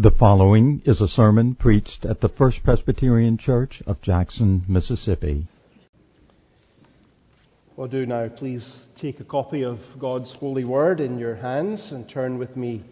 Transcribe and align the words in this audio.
The 0.00 0.12
following 0.12 0.80
is 0.84 1.00
a 1.00 1.08
sermon 1.08 1.56
preached 1.56 2.04
at 2.04 2.20
the 2.20 2.28
First 2.28 2.62
Presbyterian 2.62 3.36
Church 3.36 3.82
of 3.84 4.00
Jackson, 4.00 4.62
Mississippi. 4.68 5.48
Well, 7.74 7.88
do 7.88 8.06
now 8.06 8.28
please 8.28 8.86
take 8.94 9.18
a 9.18 9.24
copy 9.24 9.64
of 9.64 9.80
God's 9.98 10.30
holy 10.30 10.64
word 10.64 11.00
in 11.00 11.18
your 11.18 11.34
hands 11.34 11.90
and 11.90 12.08
turn 12.08 12.38
with 12.38 12.56
me 12.56 12.84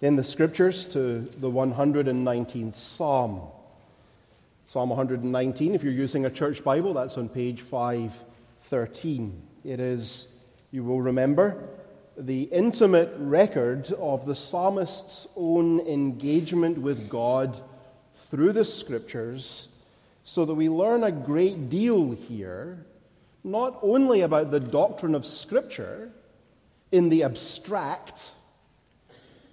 in 0.00 0.16
the 0.16 0.24
scriptures 0.24 0.86
to 0.94 1.20
the 1.38 1.50
119th 1.50 2.76
Psalm. 2.76 3.42
Psalm 4.64 4.88
119, 4.88 5.74
if 5.74 5.82
you're 5.82 5.92
using 5.92 6.24
a 6.24 6.30
church 6.30 6.64
Bible, 6.64 6.94
that's 6.94 7.18
on 7.18 7.28
page 7.28 7.60
513. 7.60 9.42
It 9.66 9.80
is, 9.80 10.28
you 10.70 10.82
will 10.82 11.02
remember, 11.02 11.62
the 12.18 12.42
intimate 12.42 13.14
record 13.18 13.92
of 13.92 14.26
the 14.26 14.34
psalmist's 14.34 15.28
own 15.36 15.78
engagement 15.80 16.76
with 16.78 17.08
God 17.08 17.60
through 18.30 18.52
the 18.52 18.64
scriptures, 18.64 19.68
so 20.24 20.44
that 20.44 20.54
we 20.54 20.68
learn 20.68 21.04
a 21.04 21.12
great 21.12 21.70
deal 21.70 22.10
here, 22.10 22.84
not 23.44 23.78
only 23.82 24.22
about 24.22 24.50
the 24.50 24.60
doctrine 24.60 25.14
of 25.14 25.24
Scripture 25.24 26.10
in 26.92 27.08
the 27.08 27.22
abstract, 27.22 28.30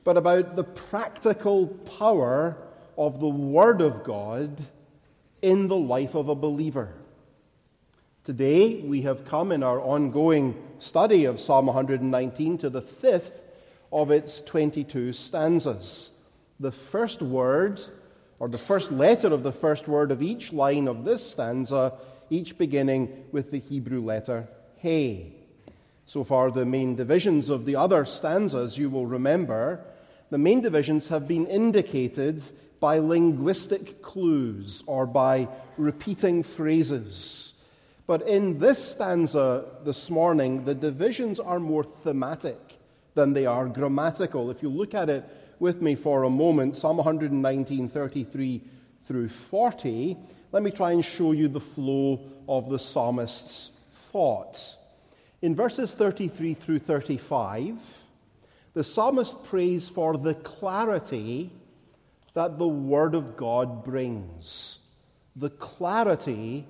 but 0.04 0.18
about 0.18 0.56
the 0.56 0.64
practical 0.64 1.68
power 1.68 2.58
of 2.98 3.20
the 3.20 3.30
Word 3.30 3.80
of 3.80 4.04
God 4.04 4.60
in 5.42 5.68
the 5.68 5.78
life 5.78 6.16
of 6.16 6.30
a 6.30 6.36
believer. 6.36 6.94
Today, 8.26 8.82
we 8.82 9.04
have 9.04 9.24
come 9.24 9.52
in 9.52 9.62
our 9.62 9.80
ongoing 9.80 10.56
study 10.80 11.26
of 11.26 11.40
Psalm 11.40 11.68
119 11.68 12.58
to 12.58 12.72
the 12.72 12.82
fifth 12.82 13.40
of 13.92 14.10
its 14.10 14.42
22 14.42 15.14
stanzas. 15.14 16.10
The 16.60 16.72
first 16.72 17.22
word, 17.22 17.80
or 18.40 18.48
the 18.48 18.58
first 18.58 18.92
letter 18.92 19.32
of 19.32 19.44
the 19.44 19.52
first 19.52 19.88
word 19.88 20.10
of 20.10 20.24
each 20.24 20.52
line 20.52 20.88
of 20.88 21.06
this 21.06 21.24
stanza, 21.24 21.94
each 22.32 22.58
beginning 22.58 23.26
with 23.32 23.52
the 23.52 23.60
Hebrew 23.60 24.02
letter 24.02 24.48
He. 24.78 25.36
So 26.08 26.24
far, 26.24 26.50
the 26.50 26.66
main 26.66 26.96
divisions 26.96 27.52
of 27.52 27.66
the 27.66 27.76
other 27.76 28.06
stanzas, 28.06 28.76
you 28.76 28.90
will 28.90 29.06
remember, 29.06 29.86
the 30.32 30.40
main 30.40 30.62
divisions 30.62 31.10
have 31.10 31.28
been 31.28 31.46
indicated 31.46 32.42
by 32.80 32.98
linguistic 32.98 34.02
clues 34.02 34.82
or 34.88 35.06
by 35.06 35.48
repeating 35.78 36.42
phrases. 36.42 37.52
But 38.08 38.28
in 38.28 38.60
this 38.60 38.92
stanza 38.92 39.66
this 39.84 40.10
morning, 40.10 40.66
the 40.66 40.76
divisions 40.76 41.40
are 41.40 41.60
more 41.60 41.84
thematic 41.84 42.60
than 43.16 43.34
they 43.34 43.46
are 43.46 43.68
grammatical. 43.68 44.52
If 44.52 44.62
you 44.62 44.70
look 44.70 44.94
at 44.94 45.10
it 45.10 45.24
with 45.60 45.82
me 45.82 45.96
for 45.96 46.24
a 46.24 46.30
moment, 46.30 46.78
Psalm 46.78 46.98
119, 46.98 47.90
33 47.90 48.62
through 49.08 49.30
40, 49.30 50.18
let 50.52 50.62
me 50.62 50.70
try 50.70 50.92
and 50.92 51.04
show 51.04 51.32
you 51.32 51.48
the 51.48 51.60
flow 51.60 52.22
of 52.48 52.70
the 52.70 52.78
psalmist's 52.78 53.72
thoughts. 54.12 54.78
In 55.42 55.56
verses 55.56 55.94
33 55.94 56.54
through 56.54 56.80
35, 56.80 57.76
the 58.74 58.84
psalmist 58.84 59.44
prays 59.46 59.90
for 59.90 60.18
the 60.18 60.36
clarity 60.36 61.52
that 62.34 62.60
the 62.60 62.68
Word 62.68 63.16
of 63.16 63.36
God 63.36 63.84
brings. 63.84 64.78
The 65.36 65.50
clarity 65.50 66.68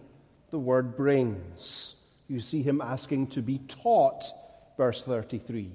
the 0.55 0.59
word 0.59 0.95
brings. 0.95 1.95
You 2.29 2.39
see 2.39 2.61
him 2.61 2.79
asking 2.79 3.27
to 3.31 3.41
be 3.41 3.57
taught, 3.67 4.23
verse 4.77 5.03
33, 5.03 5.69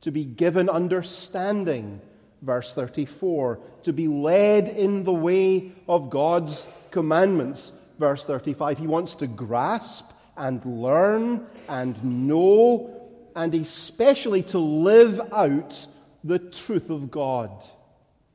to 0.00 0.10
be 0.10 0.24
given 0.24 0.70
understanding, 0.70 2.00
verse 2.40 2.72
34, 2.72 3.58
to 3.82 3.92
be 3.92 4.08
led 4.08 4.68
in 4.68 5.04
the 5.04 5.12
way 5.12 5.72
of 5.86 6.08
God's 6.08 6.64
commandments, 6.90 7.72
verse 7.98 8.24
35. 8.24 8.78
He 8.78 8.86
wants 8.86 9.16
to 9.16 9.26
grasp 9.26 10.10
and 10.38 10.64
learn 10.64 11.46
and 11.68 12.02
know, 12.26 13.10
and 13.36 13.54
especially 13.54 14.44
to 14.44 14.58
live 14.58 15.20
out 15.30 15.86
the 16.24 16.38
truth 16.38 16.88
of 16.88 17.10
God. 17.10 17.50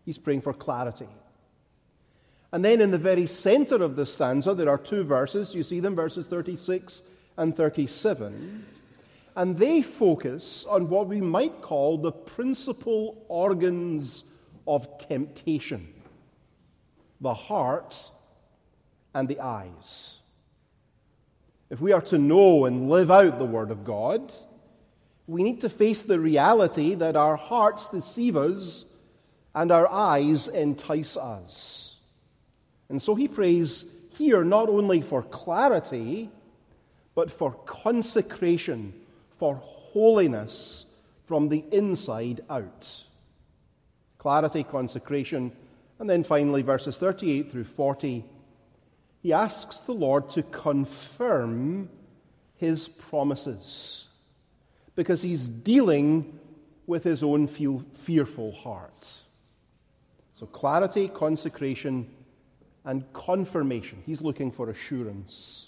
He's 0.06 0.20
praying 0.20 0.42
for 0.42 0.54
clarity. 0.54 1.08
And 2.52 2.64
then 2.64 2.82
in 2.82 2.92
the 2.92 2.98
very 2.98 3.28
center 3.28 3.76
of 3.84 3.96
the 3.96 4.06
stanza, 4.06 4.54
there 4.54 4.70
are 4.70 4.78
two 4.78 5.04
verses. 5.04 5.54
You 5.54 5.64
see 5.64 5.80
them, 5.80 5.96
verses 5.96 6.28
36 6.28 7.02
and 7.38 7.56
37. 7.56 8.66
And 9.36 9.58
they 9.58 9.82
focus 9.82 10.66
on 10.70 10.90
what 10.90 11.08
we 11.08 11.22
might 11.22 11.62
call 11.62 11.98
the 11.98 12.12
principal 12.12 13.26
organs 13.28 14.24
of 14.66 14.98
temptation 14.98 15.94
the 17.20 17.34
heart 17.34 18.12
and 19.16 19.28
the 19.28 19.40
eyes. 19.40 20.20
If 21.70 21.82
we 21.82 21.92
are 21.92 22.02
to 22.02 22.18
know 22.18 22.66
and 22.66 22.90
live 22.90 23.10
out 23.10 23.40
the 23.40 23.46
Word 23.46 23.72
of 23.72 23.84
God, 23.84 24.32
we 25.26 25.44
need 25.44 25.62
to 25.62 25.70
face 25.70 26.04
the 26.04 26.20
reality 26.20 26.96
that 26.96 27.16
our 27.16 27.36
hearts 27.36 27.90
deceive 27.90 28.38
us 28.38 28.86
and 29.54 29.72
our 29.72 29.88
eyes 29.88 30.48
entice 30.48 31.18
us. 31.18 31.97
And 32.90 33.02
so 33.02 33.16
he 33.16 33.28
prays 33.28 33.86
here 34.18 34.44
not 34.44 34.70
only 34.70 35.02
for 35.02 35.24
clarity, 35.24 36.30
but 37.16 37.32
for 37.32 37.54
consecration, 37.66 38.94
for 39.38 39.56
holiness 39.56 40.86
from 41.26 41.50
the 41.50 41.64
inside 41.72 42.42
out. 42.50 43.04
Clarity, 44.18 44.64
consecration, 44.64 45.52
and 46.00 46.10
then 46.10 46.24
finally, 46.24 46.62
verses 46.62 46.98
38 46.98 47.52
through 47.52 47.64
40, 47.64 48.24
he 49.22 49.34
asks 49.34 49.80
the 49.80 49.94
Lord 49.94 50.30
to 50.32 50.44
confirm 50.44 51.90
his 52.56 52.88
promises 52.88 54.06
because 54.96 55.22
he's 55.22 55.48
dealing 55.48 56.40
with 56.86 57.04
his 57.04 57.24
own 57.24 57.48
fearful 57.48 58.52
heart. 58.52 59.08
So, 60.34 60.46
clarity, 60.46 61.08
consecration, 61.08 62.10
and 62.88 63.04
confirmation. 63.12 64.02
He's 64.06 64.22
looking 64.22 64.50
for 64.50 64.70
assurance. 64.70 65.68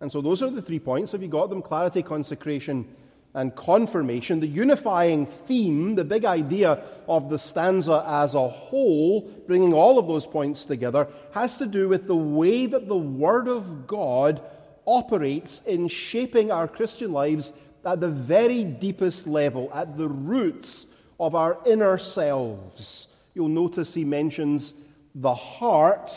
And 0.00 0.10
so 0.12 0.20
those 0.20 0.44
are 0.44 0.50
the 0.50 0.62
three 0.62 0.78
points. 0.78 1.10
Have 1.10 1.22
you 1.22 1.28
got 1.28 1.50
them? 1.50 1.60
Clarity, 1.60 2.04
consecration, 2.04 2.86
and 3.34 3.54
confirmation. 3.56 4.38
The 4.38 4.46
unifying 4.46 5.26
theme, 5.26 5.96
the 5.96 6.04
big 6.04 6.24
idea 6.24 6.84
of 7.08 7.28
the 7.28 7.38
stanza 7.38 8.04
as 8.06 8.36
a 8.36 8.48
whole, 8.48 9.22
bringing 9.48 9.74
all 9.74 9.98
of 9.98 10.06
those 10.06 10.24
points 10.24 10.64
together, 10.64 11.08
has 11.32 11.56
to 11.56 11.66
do 11.66 11.88
with 11.88 12.06
the 12.06 12.16
way 12.16 12.66
that 12.66 12.86
the 12.86 12.96
Word 12.96 13.48
of 13.48 13.88
God 13.88 14.40
operates 14.86 15.62
in 15.64 15.88
shaping 15.88 16.52
our 16.52 16.68
Christian 16.68 17.12
lives 17.12 17.52
at 17.84 17.98
the 17.98 18.08
very 18.08 18.62
deepest 18.62 19.26
level, 19.26 19.68
at 19.74 19.98
the 19.98 20.08
roots 20.08 20.86
of 21.18 21.34
our 21.34 21.58
inner 21.66 21.98
selves. 21.98 23.08
You'll 23.34 23.48
notice 23.48 23.94
he 23.94 24.04
mentions 24.04 24.74
the 25.20 25.34
heart 25.34 26.10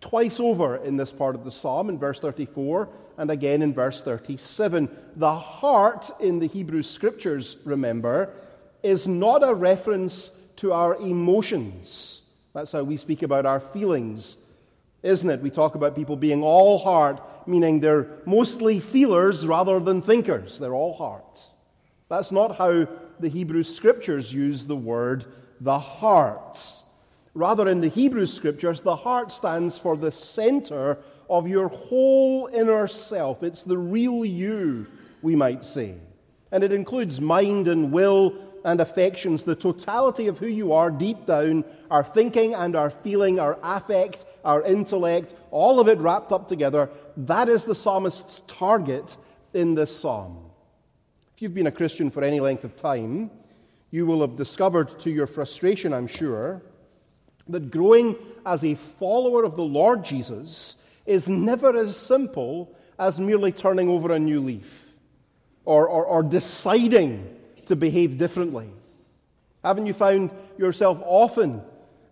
twice 0.00 0.40
over 0.40 0.76
in 0.76 0.96
this 0.96 1.12
part 1.12 1.34
of 1.34 1.44
the 1.44 1.50
psalm, 1.50 1.88
in 1.88 1.98
verse 1.98 2.20
34 2.20 2.88
and 3.18 3.30
again 3.30 3.60
in 3.60 3.74
verse 3.74 4.00
37. 4.00 4.88
The 5.16 5.34
heart 5.34 6.10
in 6.20 6.38
the 6.38 6.46
Hebrew 6.46 6.82
scriptures, 6.82 7.58
remember, 7.64 8.32
is 8.82 9.06
not 9.06 9.46
a 9.46 9.52
reference 9.52 10.30
to 10.56 10.72
our 10.72 10.96
emotions. 10.96 12.22
That's 12.54 12.72
how 12.72 12.82
we 12.82 12.96
speak 12.96 13.22
about 13.22 13.44
our 13.44 13.60
feelings, 13.60 14.38
isn't 15.02 15.28
it? 15.28 15.42
We 15.42 15.50
talk 15.50 15.74
about 15.74 15.94
people 15.94 16.16
being 16.16 16.42
all 16.42 16.78
heart, 16.78 17.20
meaning 17.46 17.80
they're 17.80 18.08
mostly 18.24 18.80
feelers 18.80 19.46
rather 19.46 19.78
than 19.80 20.00
thinkers. 20.00 20.58
They're 20.58 20.74
all 20.74 20.94
hearts. 20.94 21.50
That's 22.08 22.32
not 22.32 22.56
how 22.56 22.88
the 23.18 23.28
Hebrew 23.28 23.62
scriptures 23.62 24.32
use 24.32 24.66
the 24.66 24.76
word 24.76 25.26
the 25.60 25.78
heart. 25.78 26.58
Rather, 27.34 27.68
in 27.68 27.80
the 27.80 27.88
Hebrew 27.88 28.26
scriptures, 28.26 28.80
the 28.80 28.96
heart 28.96 29.30
stands 29.32 29.78
for 29.78 29.96
the 29.96 30.10
center 30.10 30.98
of 31.28 31.46
your 31.46 31.68
whole 31.68 32.48
inner 32.52 32.88
self. 32.88 33.42
It's 33.42 33.62
the 33.62 33.78
real 33.78 34.24
you, 34.24 34.86
we 35.22 35.36
might 35.36 35.64
say. 35.64 35.94
And 36.50 36.64
it 36.64 36.72
includes 36.72 37.20
mind 37.20 37.68
and 37.68 37.92
will 37.92 38.34
and 38.64 38.80
affections, 38.80 39.44
the 39.44 39.54
totality 39.54 40.26
of 40.26 40.38
who 40.38 40.46
you 40.46 40.72
are 40.72 40.90
deep 40.90 41.24
down, 41.24 41.64
our 41.90 42.04
thinking 42.04 42.54
and 42.54 42.76
our 42.76 42.90
feeling, 42.90 43.38
our 43.38 43.58
affect, 43.62 44.24
our 44.44 44.62
intellect, 44.64 45.34
all 45.50 45.80
of 45.80 45.88
it 45.88 45.98
wrapped 45.98 46.32
up 46.32 46.48
together. 46.48 46.90
That 47.16 47.48
is 47.48 47.64
the 47.64 47.74
psalmist's 47.74 48.42
target 48.46 49.16
in 49.54 49.74
this 49.74 49.96
psalm. 49.96 50.50
If 51.34 51.42
you've 51.42 51.54
been 51.54 51.68
a 51.68 51.72
Christian 51.72 52.10
for 52.10 52.22
any 52.22 52.40
length 52.40 52.64
of 52.64 52.76
time, 52.76 53.30
you 53.90 54.04
will 54.04 54.20
have 54.20 54.36
discovered 54.36 54.98
to 55.00 55.10
your 55.10 55.26
frustration, 55.26 55.92
I'm 55.92 56.06
sure, 56.06 56.62
that 57.52 57.70
growing 57.70 58.16
as 58.44 58.64
a 58.64 58.74
follower 58.74 59.44
of 59.44 59.56
the 59.56 59.64
Lord 59.64 60.04
Jesus 60.04 60.76
is 61.06 61.28
never 61.28 61.76
as 61.76 61.96
simple 61.96 62.74
as 62.98 63.18
merely 63.18 63.52
turning 63.52 63.88
over 63.88 64.12
a 64.12 64.18
new 64.18 64.40
leaf 64.40 64.86
or, 65.64 65.88
or, 65.88 66.04
or 66.04 66.22
deciding 66.22 67.36
to 67.66 67.76
behave 67.76 68.18
differently. 68.18 68.68
Haven't 69.64 69.86
you 69.86 69.94
found 69.94 70.30
yourself 70.58 70.98
often 71.04 71.62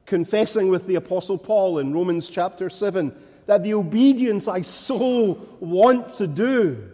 confessing 0.07 0.69
with 0.69 0.87
the 0.87 0.97
Apostle 0.97 1.39
Paul 1.39 1.79
in 1.79 1.93
Romans 1.93 2.29
chapter 2.29 2.71
7 2.71 3.15
that 3.47 3.63
the 3.63 3.75
obedience 3.75 4.49
I 4.49 4.63
so 4.63 5.47
want 5.61 6.13
to 6.15 6.27
do, 6.27 6.91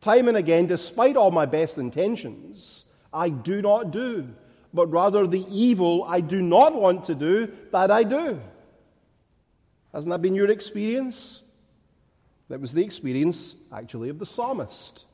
time 0.00 0.28
and 0.28 0.36
again, 0.36 0.66
despite 0.66 1.16
all 1.16 1.30
my 1.30 1.46
best 1.46 1.78
intentions, 1.78 2.84
I 3.12 3.30
do 3.30 3.62
not 3.62 3.90
do, 3.90 4.28
but 4.72 4.86
rather 4.90 5.26
the 5.26 5.46
evil 5.50 6.04
I 6.04 6.20
do 6.20 6.40
not 6.40 6.74
want 6.74 7.04
to 7.04 7.14
do, 7.14 7.50
that 7.72 7.90
I 7.90 8.02
do. 8.04 8.40
Hasn't 9.92 10.10
that 10.10 10.22
been 10.22 10.34
your 10.34 10.50
experience? 10.50 11.42
That 12.48 12.60
was 12.60 12.72
the 12.72 12.84
experience, 12.84 13.56
actually, 13.72 14.08
of 14.08 14.18
the 14.18 14.26
psalmist. 14.26 15.04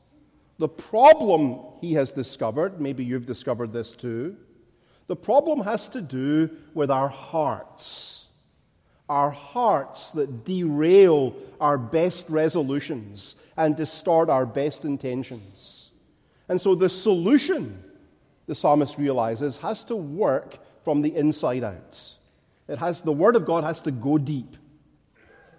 The 0.57 0.69
problem 0.69 1.59
he 1.81 1.93
has 1.93 2.11
discovered, 2.11 2.79
maybe 2.79 3.03
you've 3.03 3.25
discovered 3.25 3.73
this 3.73 3.91
too, 3.91 4.37
the 5.07 5.15
problem 5.15 5.61
has 5.61 5.87
to 5.89 6.01
do 6.01 6.49
with 6.73 6.89
our 6.89 7.09
hearts. 7.09 8.25
Our 9.07 9.29
hearts 9.29 10.11
that 10.11 10.45
derail 10.45 11.35
our 11.61 11.77
best 11.77 12.25
resolutions 12.27 13.35
and 13.55 13.75
distort 13.75 14.29
our 14.29 14.45
best 14.45 14.83
intentions. 14.83 15.91
And 16.49 16.59
so 16.59 16.73
the 16.73 16.89
solution, 16.89 17.83
the 18.47 18.55
psalmist 18.55 18.97
realizes, 18.97 19.57
has 19.57 19.83
to 19.85 19.95
work 19.95 20.57
from 20.83 21.01
the 21.01 21.15
inside 21.15 21.63
out. 21.63 21.99
It 22.67 22.77
has, 22.79 23.01
the 23.01 23.11
Word 23.11 23.35
of 23.35 23.45
God 23.45 23.63
has 23.63 23.81
to 23.83 23.91
go 23.91 24.17
deep 24.17 24.57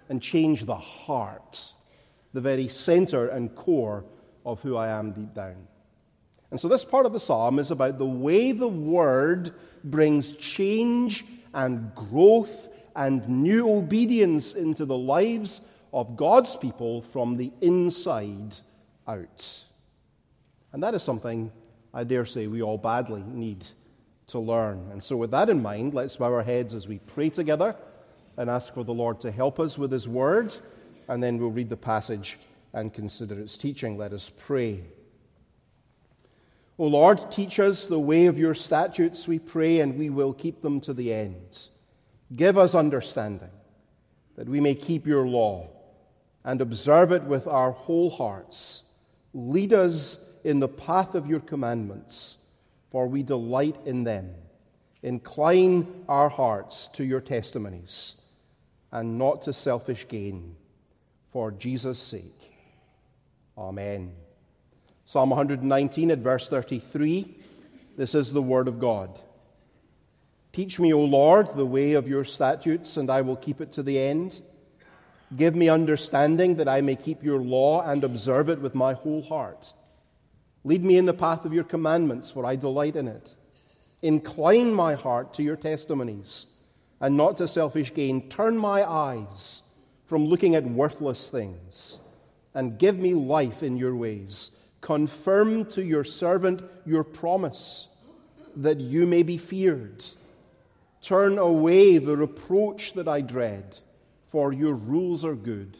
and 0.09 0.21
change 0.21 0.65
the 0.65 0.75
heart, 0.75 1.73
the 2.33 2.41
very 2.41 2.67
center 2.67 3.27
and 3.27 3.53
core 3.55 4.05
of 4.45 4.61
who 4.61 4.77
I 4.77 4.87
am 4.87 5.11
deep 5.11 5.33
down. 5.33 5.67
And 6.49 6.59
so, 6.59 6.69
this 6.69 6.85
part 6.85 7.05
of 7.05 7.11
the 7.11 7.19
psalm 7.19 7.59
is 7.59 7.71
about 7.71 7.97
the 7.97 8.05
way 8.05 8.53
the 8.53 8.67
word 8.67 9.53
brings 9.83 10.31
change 10.33 11.25
and 11.53 11.93
growth 11.93 12.69
and 12.95 13.27
new 13.27 13.69
obedience 13.69 14.53
into 14.53 14.85
the 14.85 14.97
lives 14.97 15.61
of 15.93 16.15
God's 16.15 16.55
people 16.55 17.01
from 17.01 17.35
the 17.35 17.51
inside 17.61 18.55
out. 19.07 19.63
And 20.71 20.81
that 20.83 20.93
is 20.93 21.03
something 21.03 21.51
I 21.97 22.03
dare 22.03 22.27
say 22.27 22.45
we 22.45 22.61
all 22.61 22.77
badly 22.77 23.23
need 23.25 23.65
to 24.27 24.37
learn. 24.37 24.87
And 24.91 25.03
so, 25.03 25.17
with 25.17 25.31
that 25.31 25.49
in 25.49 25.63
mind, 25.63 25.95
let's 25.95 26.17
bow 26.17 26.31
our 26.31 26.43
heads 26.43 26.75
as 26.75 26.87
we 26.87 26.99
pray 26.99 27.31
together 27.31 27.75
and 28.37 28.51
ask 28.51 28.71
for 28.71 28.83
the 28.83 28.93
Lord 28.93 29.19
to 29.21 29.31
help 29.31 29.59
us 29.59 29.79
with 29.79 29.91
His 29.91 30.07
word, 30.07 30.55
and 31.07 31.23
then 31.23 31.39
we'll 31.39 31.49
read 31.49 31.69
the 31.69 31.75
passage 31.75 32.37
and 32.73 32.93
consider 32.93 33.39
its 33.39 33.57
teaching. 33.57 33.97
Let 33.97 34.13
us 34.13 34.31
pray. 34.37 34.83
O 36.77 36.85
Lord, 36.85 37.31
teach 37.31 37.59
us 37.59 37.87
the 37.87 37.99
way 37.99 38.27
of 38.27 38.37
your 38.37 38.53
statutes, 38.53 39.27
we 39.27 39.39
pray, 39.39 39.79
and 39.79 39.97
we 39.97 40.11
will 40.11 40.33
keep 40.33 40.61
them 40.61 40.79
to 40.81 40.93
the 40.93 41.11
end. 41.11 41.69
Give 42.35 42.59
us 42.59 42.75
understanding, 42.75 43.49
that 44.35 44.47
we 44.47 44.59
may 44.59 44.75
keep 44.75 45.07
your 45.07 45.25
law 45.25 45.67
and 46.45 46.61
observe 46.61 47.11
it 47.11 47.23
with 47.23 47.47
our 47.47 47.71
whole 47.71 48.11
hearts. 48.11 48.83
Lead 49.33 49.73
us 49.73 50.26
in 50.47 50.61
the 50.61 50.67
path 50.69 51.13
of 51.13 51.27
your 51.27 51.41
commandments, 51.41 52.37
for 52.89 53.05
we 53.05 53.21
delight 53.21 53.75
in 53.85 54.05
them. 54.05 54.33
Incline 55.03 56.05
our 56.07 56.29
hearts 56.29 56.87
to 56.93 57.03
your 57.03 57.19
testimonies 57.19 58.21
and 58.93 59.17
not 59.17 59.41
to 59.41 59.51
selfish 59.51 60.07
gain, 60.07 60.55
for 61.33 61.51
Jesus' 61.51 61.99
sake. 61.99 62.49
Amen. 63.57 64.13
Psalm 65.03 65.31
119 65.31 66.11
at 66.11 66.19
verse 66.19 66.47
33. 66.47 67.35
This 67.97 68.15
is 68.15 68.31
the 68.31 68.41
word 68.41 68.69
of 68.69 68.79
God. 68.79 69.19
Teach 70.53 70.79
me, 70.79 70.93
O 70.93 71.01
Lord, 71.01 71.57
the 71.57 71.65
way 71.65 71.91
of 71.91 72.07
your 72.07 72.23
statutes, 72.23 72.95
and 72.95 73.09
I 73.09 73.19
will 73.19 73.35
keep 73.35 73.59
it 73.59 73.73
to 73.73 73.83
the 73.83 73.99
end. 73.99 74.41
Give 75.35 75.57
me 75.57 75.67
understanding 75.67 76.55
that 76.55 76.69
I 76.69 76.79
may 76.79 76.95
keep 76.95 77.21
your 77.21 77.41
law 77.41 77.81
and 77.81 78.05
observe 78.05 78.47
it 78.47 78.61
with 78.61 78.73
my 78.73 78.93
whole 78.93 79.21
heart. 79.21 79.73
Lead 80.67 80.83
me 80.83 80.97
in 80.97 81.05
the 81.05 81.13
path 81.13 81.45
of 81.45 81.53
your 81.53 81.63
commandments, 81.63 82.29
for 82.29 82.45
I 82.45 82.57
delight 82.57 82.97
in 82.97 83.07
it. 83.07 83.33
Incline 84.01 84.73
my 84.73 84.95
heart 84.95 85.33
to 85.35 85.41
your 85.41 85.55
testimonies 85.55 86.47
and 86.99 87.15
not 87.15 87.37
to 87.37 87.47
selfish 87.47 87.93
gain. 87.93 88.27
Turn 88.27 88.57
my 88.57 88.83
eyes 88.83 89.61
from 90.07 90.25
looking 90.25 90.55
at 90.55 90.65
worthless 90.65 91.29
things 91.29 91.99
and 92.53 92.77
give 92.77 92.99
me 92.99 93.13
life 93.13 93.63
in 93.63 93.77
your 93.77 93.95
ways. 93.95 94.51
Confirm 94.81 95.63
to 95.67 95.81
your 95.81 96.03
servant 96.03 96.61
your 96.85 97.05
promise 97.05 97.87
that 98.57 98.81
you 98.81 99.05
may 99.05 99.23
be 99.23 99.37
feared. 99.37 100.03
Turn 101.01 101.37
away 101.37 101.97
the 101.97 102.17
reproach 102.17 102.91
that 102.95 103.07
I 103.07 103.21
dread, 103.21 103.77
for 104.31 104.51
your 104.51 104.73
rules 104.73 105.23
are 105.23 105.35
good. 105.35 105.77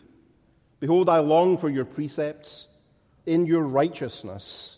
Behold, 0.80 1.10
I 1.10 1.19
long 1.19 1.57
for 1.57 1.68
your 1.68 1.84
precepts. 1.84 2.69
In 3.25 3.45
your 3.45 3.63
righteousness, 3.63 4.76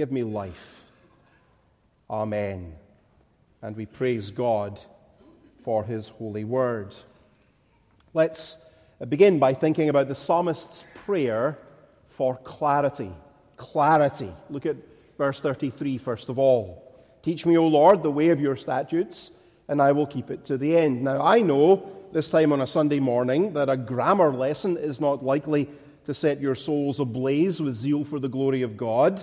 give 0.00 0.10
me 0.10 0.22
life. 0.22 0.82
Amen. 2.08 2.72
And 3.60 3.76
we 3.76 3.84
praise 3.84 4.30
God 4.30 4.80
for 5.62 5.84
his 5.84 6.08
holy 6.08 6.44
word. 6.44 6.94
Let's 8.14 8.64
begin 9.10 9.38
by 9.38 9.52
thinking 9.52 9.90
about 9.90 10.08
the 10.08 10.14
psalmist's 10.14 10.84
prayer 11.04 11.58
for 12.08 12.36
clarity. 12.36 13.12
Clarity. 13.58 14.32
Look 14.48 14.64
at 14.64 14.76
verse 15.18 15.38
33 15.42 15.98
first 15.98 16.30
of 16.30 16.38
all. 16.38 16.82
Teach 17.22 17.44
me, 17.44 17.58
O 17.58 17.66
Lord, 17.66 18.02
the 18.02 18.10
way 18.10 18.30
of 18.30 18.40
your 18.40 18.56
statutes, 18.56 19.32
and 19.68 19.82
I 19.82 19.92
will 19.92 20.06
keep 20.06 20.30
it 20.30 20.46
to 20.46 20.56
the 20.56 20.78
end. 20.78 21.04
Now, 21.04 21.20
I 21.20 21.42
know 21.42 21.92
this 22.10 22.30
time 22.30 22.54
on 22.54 22.62
a 22.62 22.66
Sunday 22.66 23.00
morning 23.00 23.52
that 23.52 23.68
a 23.68 23.76
grammar 23.76 24.32
lesson 24.32 24.78
is 24.78 24.98
not 24.98 25.22
likely 25.22 25.68
to 26.06 26.14
set 26.14 26.40
your 26.40 26.54
souls 26.54 27.00
ablaze 27.00 27.60
with 27.60 27.76
zeal 27.76 28.02
for 28.02 28.18
the 28.18 28.30
glory 28.30 28.62
of 28.62 28.78
God. 28.78 29.22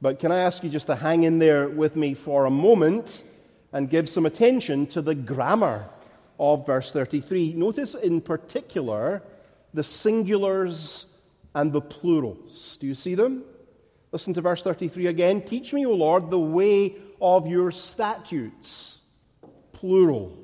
But 0.00 0.18
can 0.18 0.32
I 0.32 0.40
ask 0.40 0.62
you 0.62 0.70
just 0.70 0.86
to 0.88 0.96
hang 0.96 1.22
in 1.22 1.38
there 1.38 1.68
with 1.68 1.96
me 1.96 2.14
for 2.14 2.46
a 2.46 2.50
moment 2.50 3.24
and 3.72 3.88
give 3.88 4.08
some 4.08 4.26
attention 4.26 4.86
to 4.88 5.02
the 5.02 5.14
grammar 5.14 5.86
of 6.38 6.66
verse 6.66 6.90
33? 6.92 7.54
Notice 7.54 7.94
in 7.94 8.20
particular 8.20 9.22
the 9.72 9.82
singulars 9.82 11.06
and 11.54 11.72
the 11.72 11.80
plurals. 11.80 12.76
Do 12.80 12.86
you 12.86 12.94
see 12.94 13.14
them? 13.14 13.44
Listen 14.12 14.32
to 14.34 14.40
verse 14.40 14.62
33 14.62 15.08
again. 15.08 15.42
Teach 15.42 15.72
me, 15.72 15.86
O 15.86 15.92
Lord, 15.92 16.30
the 16.30 16.38
way 16.38 16.94
of 17.20 17.46
your 17.46 17.72
statutes. 17.72 18.98
Plural. 19.72 20.38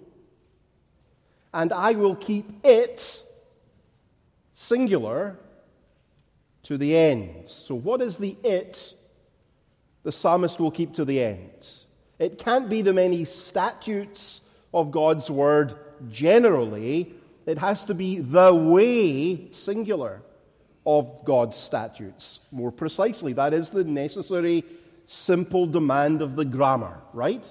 And 1.54 1.72
I 1.72 1.92
will 1.92 2.16
keep 2.16 2.64
it, 2.64 3.22
singular, 4.52 5.38
to 6.64 6.76
the 6.78 6.96
end. 6.96 7.48
So, 7.48 7.74
what 7.74 8.02
is 8.02 8.18
the 8.18 8.36
it 8.44 8.94
the 10.02 10.12
psalmist 10.12 10.58
will 10.58 10.70
keep 10.70 10.94
to 10.94 11.04
the 11.04 11.22
end? 11.22 11.66
It 12.18 12.38
can't 12.38 12.68
be 12.68 12.82
the 12.82 12.92
many 12.92 13.24
statutes 13.24 14.42
of 14.72 14.90
God's 14.90 15.30
word 15.30 15.74
generally, 16.10 17.14
it 17.46 17.58
has 17.58 17.84
to 17.84 17.94
be 17.94 18.20
the 18.20 18.54
way, 18.54 19.50
singular, 19.52 20.22
of 20.86 21.24
God's 21.24 21.56
statutes. 21.56 22.40
More 22.50 22.70
precisely, 22.70 23.32
that 23.34 23.52
is 23.52 23.70
the 23.70 23.84
necessary, 23.84 24.64
simple 25.06 25.66
demand 25.66 26.22
of 26.22 26.36
the 26.36 26.44
grammar, 26.44 26.98
right? 27.12 27.44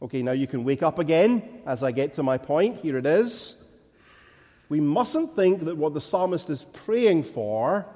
Okay, 0.00 0.22
now 0.22 0.32
you 0.32 0.46
can 0.46 0.64
wake 0.64 0.82
up 0.82 0.98
again 0.98 1.62
as 1.66 1.82
I 1.82 1.92
get 1.92 2.14
to 2.14 2.22
my 2.22 2.38
point. 2.38 2.80
Here 2.80 2.98
it 2.98 3.06
is. 3.06 3.56
We 4.68 4.80
mustn't 4.80 5.36
think 5.36 5.64
that 5.64 5.76
what 5.76 5.94
the 5.94 6.00
psalmist 6.00 6.48
is 6.50 6.64
praying 6.72 7.24
for 7.24 7.86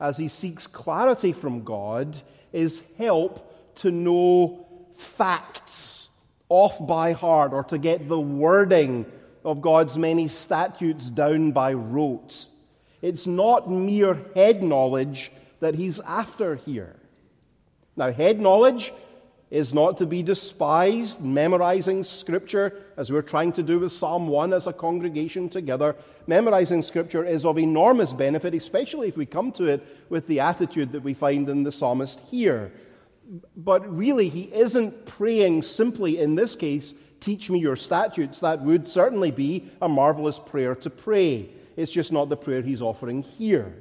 as 0.00 0.16
he 0.16 0.28
seeks 0.28 0.66
clarity 0.66 1.32
from 1.32 1.62
God 1.64 2.20
is 2.54 2.80
help 2.96 3.74
to 3.76 3.90
know 3.90 4.66
facts 4.96 6.08
off 6.48 6.86
by 6.86 7.12
heart 7.12 7.52
or 7.52 7.64
to 7.64 7.76
get 7.76 8.08
the 8.08 8.18
wording 8.18 9.04
of 9.44 9.60
God's 9.60 9.98
many 9.98 10.28
statutes 10.28 11.10
down 11.10 11.52
by 11.52 11.72
rote. 11.72 12.46
It's 13.02 13.26
not 13.26 13.70
mere 13.70 14.18
head 14.34 14.62
knowledge 14.62 15.30
that 15.60 15.74
he's 15.74 16.00
after 16.00 16.54
here. 16.54 16.96
Now, 17.96 18.12
head 18.12 18.40
knowledge 18.40 18.92
is 19.54 19.72
not 19.72 19.96
to 19.96 20.04
be 20.04 20.20
despised. 20.20 21.22
Memorizing 21.22 22.02
Scripture, 22.02 22.82
as 22.96 23.12
we're 23.12 23.22
trying 23.22 23.52
to 23.52 23.62
do 23.62 23.78
with 23.78 23.92
Psalm 23.92 24.26
1 24.26 24.52
as 24.52 24.66
a 24.66 24.72
congregation 24.72 25.48
together, 25.48 25.94
memorizing 26.26 26.82
Scripture 26.82 27.24
is 27.24 27.44
of 27.44 27.56
enormous 27.56 28.12
benefit, 28.12 28.52
especially 28.52 29.06
if 29.06 29.16
we 29.16 29.24
come 29.24 29.52
to 29.52 29.66
it 29.66 29.86
with 30.08 30.26
the 30.26 30.40
attitude 30.40 30.90
that 30.90 31.04
we 31.04 31.14
find 31.14 31.48
in 31.48 31.62
the 31.62 31.70
psalmist 31.70 32.18
here. 32.28 32.72
But 33.56 33.88
really, 33.96 34.28
he 34.28 34.52
isn't 34.52 35.06
praying 35.06 35.62
simply 35.62 36.18
in 36.18 36.34
this 36.34 36.56
case, 36.56 36.92
teach 37.20 37.48
me 37.48 37.60
your 37.60 37.76
statutes. 37.76 38.40
That 38.40 38.60
would 38.60 38.88
certainly 38.88 39.30
be 39.30 39.70
a 39.80 39.88
marvelous 39.88 40.40
prayer 40.40 40.74
to 40.74 40.90
pray. 40.90 41.48
It's 41.76 41.92
just 41.92 42.10
not 42.10 42.28
the 42.28 42.36
prayer 42.36 42.60
he's 42.60 42.82
offering 42.82 43.22
here. 43.22 43.72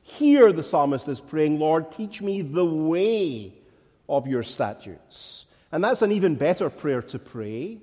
Here, 0.00 0.54
the 0.54 0.64
psalmist 0.64 1.06
is 1.08 1.20
praying, 1.20 1.58
Lord, 1.58 1.92
teach 1.92 2.22
me 2.22 2.40
the 2.40 2.64
way 2.64 3.52
of 4.08 4.26
your 4.26 4.42
statutes. 4.42 5.46
And 5.70 5.82
that's 5.82 6.02
an 6.02 6.12
even 6.12 6.36
better 6.36 6.68
prayer 6.68 7.02
to 7.02 7.18
pray 7.18 7.80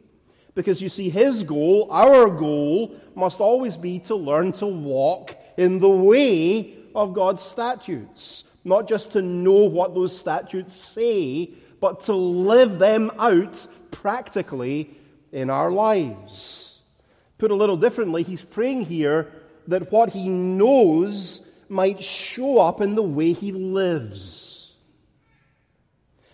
Because 0.56 0.82
you 0.82 0.90
see, 0.90 1.10
his 1.10 1.44
goal, 1.44 1.88
our 1.90 2.30
goal, 2.30 2.96
must 3.16 3.40
always 3.40 3.78
be 3.78 4.00
to 4.00 4.16
learn 4.16 4.52
to 4.54 4.66
walk 4.66 5.36
in 5.58 5.80
the 5.80 5.90
way 5.90 6.74
of 6.94 7.14
God's 7.14 7.42
statutes. 7.42 8.44
Not 8.66 8.88
just 8.88 9.12
to 9.14 9.22
know 9.22 9.64
what 9.64 9.96
those 9.96 10.18
statutes 10.18 10.76
say, 10.76 11.52
but 11.80 12.02
to 12.02 12.14
live 12.14 12.78
them 12.78 13.10
out 13.18 13.68
practically 13.92 14.90
in 15.32 15.50
our 15.50 15.72
lives. 15.72 16.82
Put 17.38 17.52
a 17.52 17.56
little 17.56 17.78
differently, 17.78 18.24
he's 18.24 18.44
praying 18.44 18.82
here 18.82 19.32
that 19.68 19.92
what 19.94 20.10
he 20.10 20.28
knows 20.28 21.48
might 21.70 22.04
show 22.04 22.60
up 22.60 22.82
in 22.82 22.96
the 22.96 23.04
way 23.04 23.32
he 23.32 23.54
lives. 23.54 24.49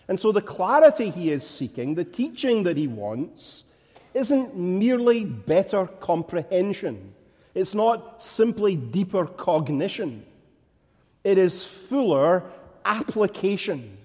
And 0.08 0.18
so 0.18 0.32
the 0.32 0.42
clarity 0.42 1.10
he 1.10 1.30
is 1.30 1.46
seeking, 1.46 1.94
the 1.94 2.04
teaching 2.04 2.62
that 2.64 2.76
he 2.76 2.86
wants, 2.86 3.64
isn't 4.14 4.56
merely 4.56 5.24
better 5.24 5.86
comprehension. 5.86 7.12
It's 7.54 7.74
not 7.74 8.22
simply 8.22 8.76
deeper 8.76 9.26
cognition. 9.26 10.24
It 11.24 11.38
is 11.38 11.64
fuller 11.64 12.44
application. 12.84 13.96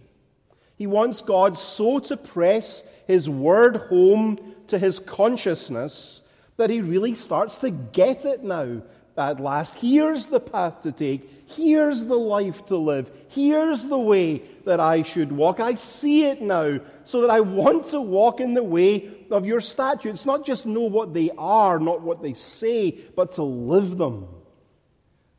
He 0.75 0.88
wants 0.88 1.22
God 1.22 1.60
so 1.60 2.00
to 2.00 2.17
press 2.17 2.84
his 3.05 3.29
word 3.29 3.75
home 3.77 4.39
to 4.67 4.79
his 4.79 5.00
consciousness 5.00 6.22
that 6.58 6.70
he 6.70 6.81
really 6.81 7.13
starts 7.13 7.58
to 7.60 7.70
get 7.70 8.25
it 8.25 8.43
now 8.43 8.81
at 9.17 9.39
last. 9.39 9.75
Here's 9.75 10.27
the 10.27 10.39
path 10.39 10.81
to 10.81 10.91
take. 10.91 11.29
Here's 11.55 12.05
the 12.05 12.17
life 12.17 12.65
to 12.67 12.77
live. 12.77 13.12
Here's 13.29 13.86
the 13.86 14.00
way 14.00 14.41
that 14.65 14.80
I 14.80 15.03
should 15.03 15.32
walk. 15.32 15.60
I 15.60 15.75
see 15.75 16.25
it 16.25 16.41
now, 16.41 16.80
so 17.03 17.22
that 17.22 17.30
I 17.30 17.41
want 17.41 17.88
to 17.88 18.01
walk 18.01 18.39
in 18.39 18.53
the 18.53 18.63
way 18.63 19.10
of 19.32 19.46
your 19.46 19.62
statutes. 19.62 20.25
Not 20.25 20.46
just 20.46 20.65
know 20.65 20.82
what 20.82 21.13
they 21.13 21.32
are, 21.38 21.80
not 21.80 22.01
what 22.01 22.22
they 22.22 22.34
say, 22.34 22.91
but 23.15 23.34
to 23.34 23.44
live 23.44 23.98
them. 23.98 24.27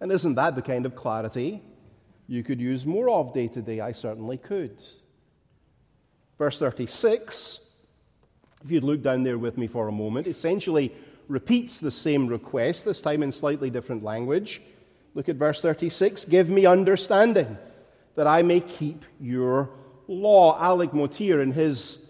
And 0.01 0.11
isn't 0.11 0.35
that 0.35 0.55
the 0.55 0.63
kind 0.63 0.87
of 0.87 0.97
clarity 0.97 1.63
you 2.27 2.43
could 2.43 2.61
use 2.61 2.85
more 2.85 3.09
of 3.09 3.35
day 3.35 3.49
to 3.49 3.63
day? 3.63 3.81
I 3.81 3.93
certainly 3.93 4.39
could. 4.39 4.83
Verse 6.39 6.59
36, 6.59 7.61
if 8.65 8.71
you'd 8.71 8.85
look 8.85 9.03
down 9.03 9.23
there 9.23 9.39
with 9.39 9.57
me 9.57 9.67
for 9.67 9.89
a 9.89 9.93
moment, 9.93 10.27
essentially 10.27 10.93
repeats 11.29 11.79
the 11.79 11.91
same 11.91 12.27
request, 12.27 12.85
this 12.85 13.01
time 13.01 13.23
in 13.23 13.31
slightly 13.31 13.71
different 13.71 14.03
language. 14.03 14.61
Look 15.15 15.29
at 15.29 15.37
verse 15.37 15.61
36 15.61 16.25
Give 16.25 16.49
me 16.49 16.67
understanding 16.67 17.57
that 18.15 18.27
I 18.27 18.43
may 18.43 18.61
keep 18.61 19.05
your 19.21 19.71
law. 20.09 20.61
Alec 20.61 20.93
Motyer, 20.93 21.43
in 21.43 21.53
his 21.53 22.05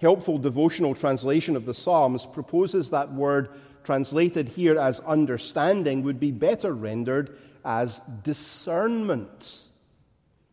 helpful 0.00 0.38
devotional 0.38 0.94
translation 0.94 1.56
of 1.56 1.66
the 1.66 1.74
Psalms, 1.74 2.26
proposes 2.26 2.90
that 2.90 3.12
word 3.12 3.48
translated 3.84 4.48
here 4.48 4.78
as 4.78 5.00
understanding 5.00 6.02
would 6.02 6.18
be 6.18 6.30
better 6.30 6.72
rendered 6.72 7.38
as 7.64 8.00
discernment. 8.22 9.64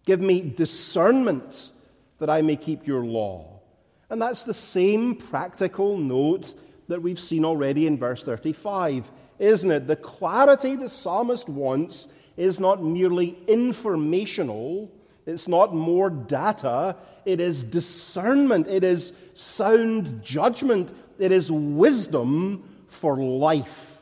Give 0.06 0.22
me 0.22 0.42
discernment 0.42 1.72
that 2.20 2.30
I 2.30 2.42
may 2.42 2.56
keep 2.56 2.86
your 2.86 3.04
law. 3.04 3.62
And 4.10 4.22
that's 4.22 4.44
the 4.44 4.54
same 4.54 5.16
practical 5.16 5.98
note 5.98 6.54
that 6.88 7.02
we've 7.02 7.20
seen 7.20 7.46
already 7.46 7.88
in 7.88 7.98
verse 7.98 8.22
35, 8.22 9.10
isn't 9.40 9.72
it? 9.72 9.88
The 9.88 9.96
clarity 9.96 10.76
the 10.76 10.90
psalmist 10.90 11.48
wants 11.48 12.10
is 12.42 12.60
not 12.60 12.84
merely 12.84 13.38
informational, 13.48 14.92
it's 15.26 15.48
not 15.48 15.76
more 15.76 16.10
data, 16.10 16.96
it 17.24 17.40
is 17.40 17.64
discernment, 17.64 18.68
it 18.68 18.84
is 18.84 19.14
sound 19.36 20.24
judgment, 20.24 20.90
it 21.20 21.32
is 21.32 21.52
wisdom 21.52 22.64
for 22.88 23.18
life. 23.18 24.00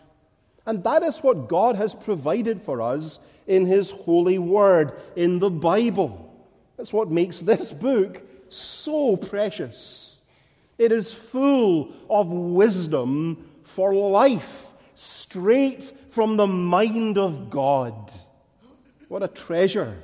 And 0.65 0.83
that 0.85 1.03
is 1.03 1.17
what 1.19 1.49
God 1.49 1.75
has 1.75 1.93
provided 1.93 2.61
for 2.61 2.81
us 2.81 3.19
in 3.45 3.65
His 3.65 3.89
holy 3.89 4.39
word, 4.39 4.93
in 5.15 5.39
the 5.39 5.49
Bible. 5.49 6.33
That's 6.77 6.93
what 6.93 7.11
makes 7.11 7.39
this 7.39 7.71
book 7.71 8.21
so 8.47 9.17
precious. 9.17 10.15
It 10.77 10.93
is 10.93 11.13
full 11.13 11.91
of 12.09 12.27
wisdom 12.27 13.49
for 13.63 13.93
life, 13.93 14.67
straight 14.95 15.83
from 16.11 16.37
the 16.37 16.47
mind 16.47 17.17
of 17.17 17.49
God. 17.49 18.11
What 19.09 19.23
a 19.23 19.27
treasure! 19.27 19.97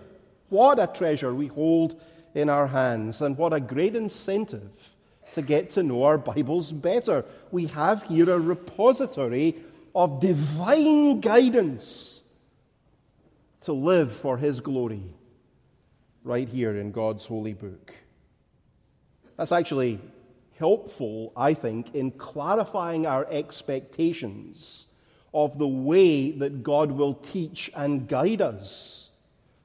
What 0.49 0.79
a 0.79 0.87
treasure 0.87 1.33
we 1.33 1.47
hold 1.47 1.99
in 2.33 2.49
our 2.49 2.67
hands, 2.67 3.21
and 3.21 3.37
what 3.37 3.53
a 3.53 3.59
great 3.59 3.95
incentive 3.95 4.95
to 5.33 5.41
get 5.41 5.69
to 5.71 5.83
know 5.83 6.03
our 6.03 6.17
Bibles 6.17 6.71
better. 6.71 7.23
We 7.51 7.67
have 7.67 8.03
here 8.03 8.29
a 8.29 8.39
repository 8.39 9.55
of 9.95 10.19
divine 10.19 11.21
guidance 11.21 12.21
to 13.61 13.73
live 13.73 14.11
for 14.11 14.37
His 14.37 14.59
glory 14.59 15.13
right 16.23 16.47
here 16.47 16.77
in 16.77 16.91
God's 16.91 17.25
holy 17.25 17.53
book. 17.53 17.93
That's 19.37 19.51
actually 19.51 19.99
helpful, 20.57 21.31
I 21.35 21.53
think, 21.53 21.93
in 21.93 22.11
clarifying 22.11 23.05
our 23.05 23.27
expectations 23.29 24.87
of 25.35 25.59
the 25.59 25.67
way 25.67 26.31
that 26.31 26.63
God 26.63 26.91
will 26.91 27.13
teach 27.13 27.69
and 27.75 28.07
guide 28.07 28.41
us 28.41 29.09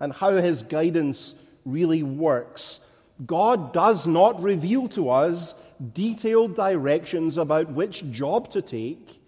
and 0.00 0.12
how 0.12 0.32
his 0.32 0.62
guidance 0.62 1.34
really 1.64 2.02
works. 2.02 2.80
God 3.24 3.72
does 3.72 4.06
not 4.06 4.42
reveal 4.42 4.88
to 4.88 5.10
us 5.10 5.54
detailed 5.94 6.56
directions 6.56 7.38
about 7.38 7.70
which 7.70 8.10
job 8.10 8.50
to 8.50 8.60
take, 8.60 9.20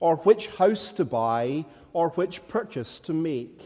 or 0.00 0.16
which 0.16 0.48
house 0.48 0.90
to 0.92 1.04
buy, 1.04 1.64
or 1.92 2.08
which 2.10 2.46
purchase 2.48 2.98
to 3.00 3.12
make. 3.12 3.60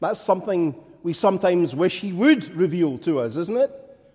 That's 0.00 0.20
something 0.20 0.74
we 1.04 1.12
sometimes 1.12 1.76
wish 1.76 2.00
He 2.00 2.12
would 2.12 2.52
reveal 2.54 2.98
to 2.98 3.20
us, 3.20 3.36
isn't 3.36 3.56
it? 3.56 3.70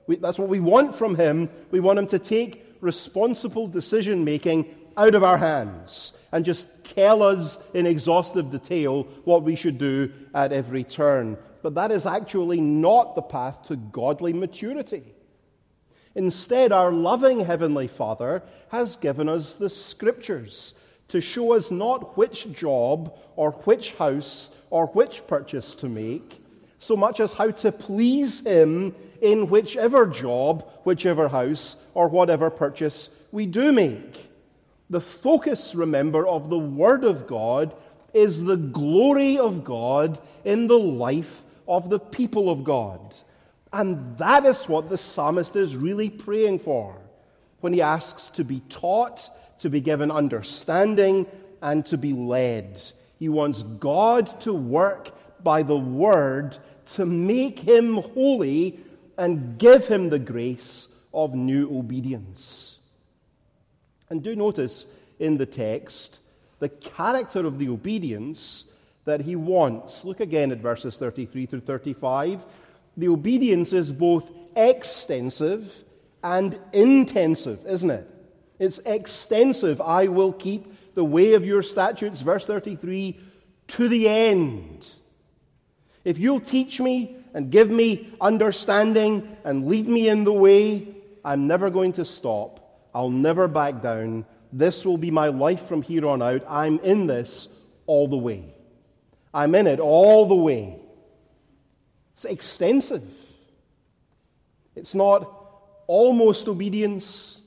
We, 0.06 0.18
that's 0.18 0.38
what 0.38 0.50
we 0.50 0.60
want 0.60 0.96
from 0.96 1.16
Him. 1.16 1.50
We 1.72 1.80
want 1.80 1.98
Him 1.98 2.08
to 2.08 2.20
take 2.20 2.76
responsible 2.82 3.68
decision 3.68 4.26
making 4.26 4.66
out 4.98 5.16
of 5.16 5.24
our 5.24 5.38
hands 5.38 6.14
and 6.34 6.44
just 6.44 6.84
tell 6.84 7.22
us 7.22 7.60
in 7.76 7.86
exhaustive 7.86 8.50
detail 8.50 9.04
what 9.24 9.44
we 9.44 9.56
should 9.56 9.78
do 9.78 10.12
at 10.34 10.52
every 10.52 10.84
turn. 10.84 11.38
But 11.62 11.76
that 11.76 11.92
is 11.92 12.08
actually 12.08 12.60
not 12.60 13.16
the 13.16 13.22
path 13.22 13.68
to 13.68 13.76
godly 13.76 14.34
maturity. 14.34 15.04
Instead, 16.16 16.72
our 16.72 16.92
loving 16.92 17.40
Heavenly 17.40 17.88
Father 17.88 18.42
has 18.70 18.96
given 18.96 19.30
us 19.30 19.54
the 19.54 19.70
Scriptures 19.70 20.74
to 21.10 21.22
show 21.22 21.54
us 21.54 21.70
not 21.70 22.18
which 22.18 22.52
job 22.52 23.16
or 23.36 23.52
which 23.52 23.94
house 23.94 24.58
or 24.72 24.88
which 24.88 25.26
purchase 25.28 25.76
to 25.76 25.88
make, 25.88 26.44
so 26.80 26.98
much 26.98 27.20
as 27.20 27.34
how 27.34 27.52
to 27.52 27.72
please 27.72 28.44
Him 28.44 28.96
in 29.22 29.50
whichever 29.50 30.08
job, 30.08 30.68
whichever 30.84 31.28
house, 31.28 31.76
or 31.94 32.08
whatever 32.08 32.50
purchase 32.50 33.12
we 33.32 33.46
do 33.46 33.72
make. 33.72 34.33
The 34.94 35.02
focus, 35.02 35.74
remember, 35.74 36.28
of 36.28 36.52
the 36.52 36.60
Word 36.60 37.04
of 37.04 37.26
God 37.26 37.74
is 38.14 38.44
the 38.44 38.58
glory 38.58 39.40
of 39.40 39.64
God 39.64 40.20
in 40.46 40.68
the 40.68 40.78
life 40.78 41.42
of 41.68 41.90
the 41.90 41.98
people 41.98 42.48
of 42.48 42.64
God. 42.64 43.16
And 43.72 44.16
that 44.20 44.46
is 44.46 44.70
what 44.70 44.92
the 44.92 45.00
psalmist 45.00 45.56
is 45.56 45.76
really 45.76 46.12
praying 46.12 46.60
for 46.60 46.96
when 47.60 47.74
he 47.74 47.82
asks 47.82 48.30
to 48.38 48.44
be 48.44 48.60
taught, 48.70 49.32
to 49.62 49.70
be 49.72 49.82
given 49.82 50.12
understanding, 50.12 51.26
and 51.64 51.84
to 51.88 51.98
be 51.98 52.14
led. 52.14 52.80
He 53.18 53.30
wants 53.30 53.64
God 53.64 54.42
to 54.42 54.54
work 54.54 55.10
by 55.44 55.64
the 55.64 55.76
Word 55.76 56.56
to 56.94 57.08
make 57.08 57.58
him 57.58 57.96
holy 57.96 58.80
and 59.18 59.58
give 59.58 59.88
him 59.88 60.12
the 60.12 60.20
grace 60.20 60.88
of 61.12 61.34
new 61.34 61.76
obedience. 61.76 62.73
And 64.10 64.22
do 64.22 64.36
notice 64.36 64.86
in 65.20 65.38
the 65.38 65.46
text 65.46 66.20
the 66.60 66.70
character 66.70 67.46
of 67.46 67.60
the 67.60 67.70
obedience 67.70 68.66
that 69.06 69.22
he 69.22 69.36
wants. 69.36 70.06
Look 70.06 70.20
again 70.20 70.52
at 70.52 70.60
verses 70.60 70.98
33 70.98 71.46
through 71.46 71.62
35. 71.62 72.46
The 72.96 73.08
obedience 73.10 73.74
is 73.74 73.92
both 73.92 74.30
extensive 74.56 75.84
and 76.24 76.58
intensive, 76.72 77.66
isn't 77.66 77.92
it? 77.92 78.10
It's 78.60 78.80
extensive. 78.86 79.82
I 79.82 80.08
will 80.08 80.32
keep 80.32 80.74
the 80.96 81.04
way 81.04 81.34
of 81.34 81.44
your 81.44 81.64
statutes, 81.64 82.22
verse 82.22 82.46
33, 82.46 83.20
to 83.70 83.90
the 83.90 84.08
end. 84.08 84.88
If 86.06 86.20
you'll 86.20 86.40
teach 86.40 86.80
me 86.80 87.18
and 87.34 87.52
give 87.52 87.70
me 87.70 88.14
understanding 88.22 89.38
and 89.44 89.68
lead 89.68 89.88
me 89.88 90.08
in 90.08 90.24
the 90.24 90.34
way, 90.34 90.88
I'm 91.26 91.48
never 91.48 91.70
going 91.70 91.94
to 91.94 92.06
stop. 92.06 92.63
I'll 92.94 93.10
never 93.10 93.48
back 93.48 93.82
down. 93.82 94.26
This 94.52 94.86
will 94.86 94.98
be 94.98 95.12
my 95.12 95.28
life 95.28 95.68
from 95.68 95.82
here 95.82 96.08
on 96.08 96.22
out. 96.22 96.44
I'm 96.48 96.80
in 96.80 97.08
this 97.08 97.48
all 97.86 98.08
the 98.08 98.18
way. 98.18 98.54
I'm 99.34 99.56
in 99.56 99.68
it 99.68 99.80
all 99.80 100.28
the 100.28 100.36
way. 100.36 100.80
It's 102.14 102.26
extensive. 102.26 103.04
It's 104.76 104.96
not 104.96 105.30
almost 105.88 106.48
obedience, 106.48 107.40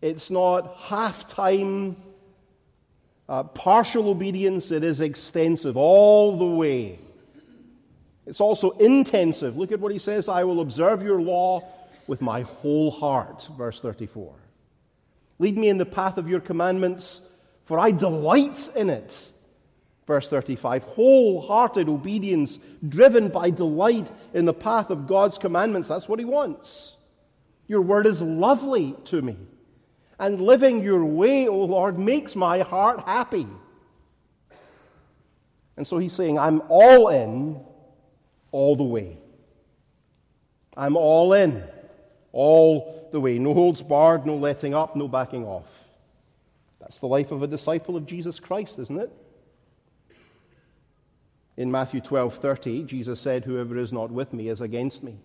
It's 0.00 0.30
not 0.30 0.76
half 0.78 1.28
time, 1.28 1.96
uh, 3.28 3.44
partial 3.44 4.08
obedience, 4.08 4.72
it 4.72 4.82
is 4.82 5.00
extensive 5.00 5.76
all 5.76 6.36
the 6.36 6.44
way. 6.44 6.98
It's 8.26 8.40
also 8.40 8.70
intensive. 8.72 9.56
Look 9.56 9.70
at 9.70 9.80
what 9.80 9.92
he 9.92 9.98
says 9.98 10.28
I 10.28 10.44
will 10.44 10.60
observe 10.60 11.02
your 11.02 11.20
law 11.20 11.62
with 12.06 12.20
my 12.20 12.42
whole 12.42 12.90
heart, 12.90 13.48
verse 13.56 13.80
34. 13.80 14.41
Lead 15.42 15.58
me 15.58 15.68
in 15.68 15.76
the 15.76 15.84
path 15.84 16.18
of 16.18 16.28
your 16.28 16.38
commandments, 16.38 17.20
for 17.64 17.80
I 17.80 17.90
delight 17.90 18.70
in 18.76 18.88
it. 18.88 19.12
Verse 20.06 20.28
35 20.28 20.84
wholehearted 20.84 21.88
obedience, 21.88 22.60
driven 22.88 23.28
by 23.28 23.50
delight 23.50 24.08
in 24.34 24.44
the 24.44 24.54
path 24.54 24.90
of 24.90 25.08
God's 25.08 25.38
commandments. 25.38 25.88
That's 25.88 26.08
what 26.08 26.20
he 26.20 26.24
wants. 26.24 26.94
Your 27.66 27.82
word 27.82 28.06
is 28.06 28.22
lovely 28.22 28.94
to 29.06 29.20
me. 29.20 29.36
And 30.20 30.40
living 30.40 30.80
your 30.80 31.04
way, 31.04 31.48
O 31.48 31.58
Lord, 31.58 31.98
makes 31.98 32.36
my 32.36 32.60
heart 32.60 33.00
happy. 33.00 33.48
And 35.76 35.84
so 35.84 35.98
he's 35.98 36.12
saying, 36.12 36.38
I'm 36.38 36.62
all 36.68 37.08
in 37.08 37.60
all 38.52 38.76
the 38.76 38.84
way. 38.84 39.18
I'm 40.76 40.96
all 40.96 41.32
in 41.32 41.64
all 42.32 43.08
the 43.12 43.20
way. 43.20 43.38
No 43.38 43.54
holds 43.54 43.82
barred, 43.82 44.26
no 44.26 44.36
letting 44.36 44.74
up, 44.74 44.96
no 44.96 45.08
backing 45.08 45.44
off. 45.44 45.68
That's 46.80 46.98
the 46.98 47.06
life 47.06 47.30
of 47.30 47.42
a 47.42 47.46
disciple 47.46 47.96
of 47.96 48.06
Jesus 48.06 48.40
Christ, 48.40 48.78
isn't 48.78 48.98
it? 48.98 49.12
In 51.56 51.70
Matthew 51.70 52.00
12:30, 52.00 52.84
Jesus 52.84 53.20
said, 53.20 53.44
"Whoever 53.44 53.78
is 53.78 53.92
not 53.92 54.10
with 54.10 54.32
me 54.32 54.48
is 54.48 54.60
against 54.60 55.02
me." 55.02 55.18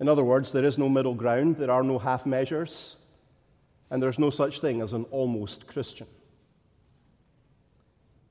In 0.00 0.08
other 0.08 0.24
words, 0.24 0.52
there 0.52 0.64
is 0.64 0.78
no 0.78 0.88
middle 0.88 1.14
ground, 1.14 1.56
there 1.56 1.70
are 1.70 1.82
no 1.82 1.98
half 1.98 2.24
measures, 2.24 2.96
and 3.90 4.02
there's 4.02 4.18
no 4.18 4.30
such 4.30 4.60
thing 4.60 4.80
as 4.80 4.92
an 4.92 5.04
almost 5.10 5.66
Christian. 5.66 6.06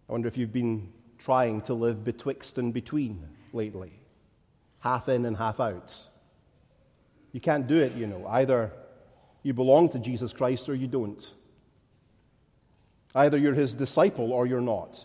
I 0.08 0.12
wonder 0.12 0.28
if 0.28 0.38
you've 0.38 0.54
been 0.54 0.92
trying 1.18 1.62
to 1.62 1.74
live 1.74 2.04
betwixt 2.04 2.58
and 2.58 2.74
between 2.74 3.28
lately, 3.54 3.94
half 4.80 5.08
in 5.08 5.26
and 5.26 5.38
half 5.38 5.60
out. 5.60 6.10
You 7.34 7.42
can't 7.42 7.68
do 7.68 7.76
it, 7.76 7.94
you 7.96 8.08
know. 8.08 8.26
Either 8.28 8.72
you 9.42 9.54
belong 9.54 9.90
to 9.90 10.00
Jesus 10.00 10.32
Christ 10.32 10.70
or 10.70 10.76
you 10.76 10.88
don't. 10.88 11.30
Either 13.14 13.38
you're 13.38 13.54
his 13.54 13.74
disciple 13.74 14.32
or 14.32 14.46
you're 14.46 14.62
not. 14.62 15.04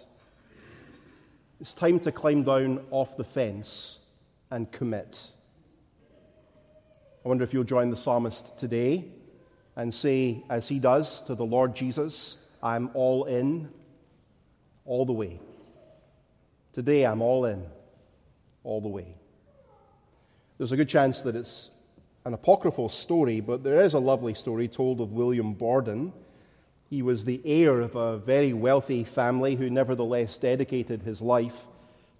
It's 1.61 1.75
time 1.75 1.99
to 2.01 2.13
climb 2.13 2.45
down 2.45 2.85
off 2.91 3.17
the 3.17 3.25
fence 3.25 3.99
and 4.51 4.71
commit. 4.71 5.31
I 7.25 7.29
wonder 7.29 7.43
if 7.43 7.53
you'll 7.53 7.65
join 7.65 7.91
the 7.91 7.97
psalmist 7.97 8.57
today 8.59 9.07
and 9.75 9.93
say, 9.93 10.45
as 10.49 10.69
he 10.69 10.79
does 10.79 11.23
to 11.23 11.35
the 11.35 11.45
Lord 11.45 11.75
Jesus, 11.75 12.37
I'm 12.63 12.91
all 12.95 13.25
in, 13.25 13.69
all 14.85 15.05
the 15.05 15.13
way. 15.13 15.41
Today 16.73 17.05
I'm 17.05 17.23
all 17.23 17.45
in, 17.47 17.65
all 18.65 18.81
the 18.81 18.89
way. 18.89 19.15
There's 20.59 20.73
a 20.73 20.77
good 20.77 20.89
chance 20.89 21.23
that 21.23 21.35
it's 21.35 21.71
an 22.25 22.35
apocryphal 22.35 22.89
story, 22.89 23.41
but 23.41 23.63
there 23.63 23.83
is 23.83 23.95
a 23.95 23.99
lovely 23.99 24.35
story 24.35 24.69
told 24.69 25.01
of 25.01 25.13
William 25.13 25.55
Borden. 25.55 26.13
He 26.91 27.03
was 27.03 27.25
the 27.25 27.41
heir 27.45 27.81
of 27.81 27.97
a 27.97 28.19
very 28.19 28.53
wealthy 28.53 29.05
family 29.05 29.55
who 29.55 29.71
nevertheless 29.71 30.39
dedicated 30.39 31.03
his 31.03 31.23
life 31.23 31.65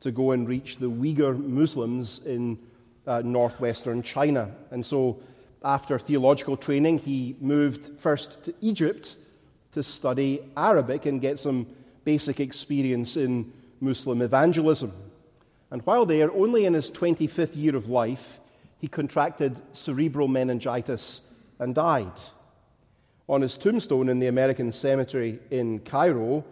to 0.01 0.11
go 0.11 0.33
and 0.33 0.49
reach 0.49 0.77
the 0.79 0.91
Uyghur 0.91 1.37
Muslims 1.39 2.21
in 2.25 2.59
uh, 3.07 3.23
northwestern 3.25 4.03
China. 4.03 4.51
And 4.71 4.85
so, 4.85 5.21
after 5.65 5.99
theological 5.99 6.57
training, 6.57 6.99
he 6.99 7.37
moved 7.41 7.99
first 7.99 8.45
to 8.45 8.55
Egypt 8.61 9.17
to 9.73 9.83
study 9.83 10.41
Arabic 10.57 11.07
and 11.07 11.21
get 11.21 11.41
some 11.41 11.67
basic 12.05 12.39
experience 12.39 13.17
in 13.17 13.53
Muslim 13.81 14.23
evangelism. 14.23 14.93
And 15.71 15.83
while 15.83 16.07
there, 16.07 16.33
only 16.33 16.65
in 16.65 16.75
his 16.75 16.91
25th 16.91 17.57
year 17.57 17.77
of 17.77 17.89
life, 17.89 18.41
he 18.79 18.89
contracted 18.89 19.61
cerebral 19.73 20.29
meningitis 20.29 21.21
and 21.59 21.75
died. 21.75 22.13
On 23.29 23.43
his 23.43 23.59
tombstone 23.59 24.09
in 24.09 24.21
the 24.21 24.29
American 24.29 24.73
cemetery 24.73 25.41
in 25.51 25.81
Cairo 25.81 26.45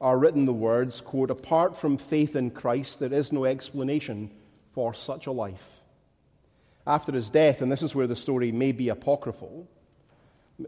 are 0.00 0.18
written 0.18 0.44
the 0.44 0.52
words, 0.52 1.00
quote, 1.00 1.30
apart 1.30 1.76
from 1.76 1.96
faith 1.96 2.36
in 2.36 2.50
Christ, 2.50 3.00
there 3.00 3.12
is 3.12 3.32
no 3.32 3.44
explanation 3.44 4.30
for 4.74 4.94
such 4.94 5.26
a 5.26 5.32
life. 5.32 5.80
After 6.86 7.12
his 7.12 7.30
death, 7.30 7.62
and 7.62 7.70
this 7.70 7.82
is 7.82 7.94
where 7.94 8.06
the 8.06 8.16
story 8.16 8.50
may 8.50 8.72
be 8.72 8.88
apocryphal, 8.88 9.68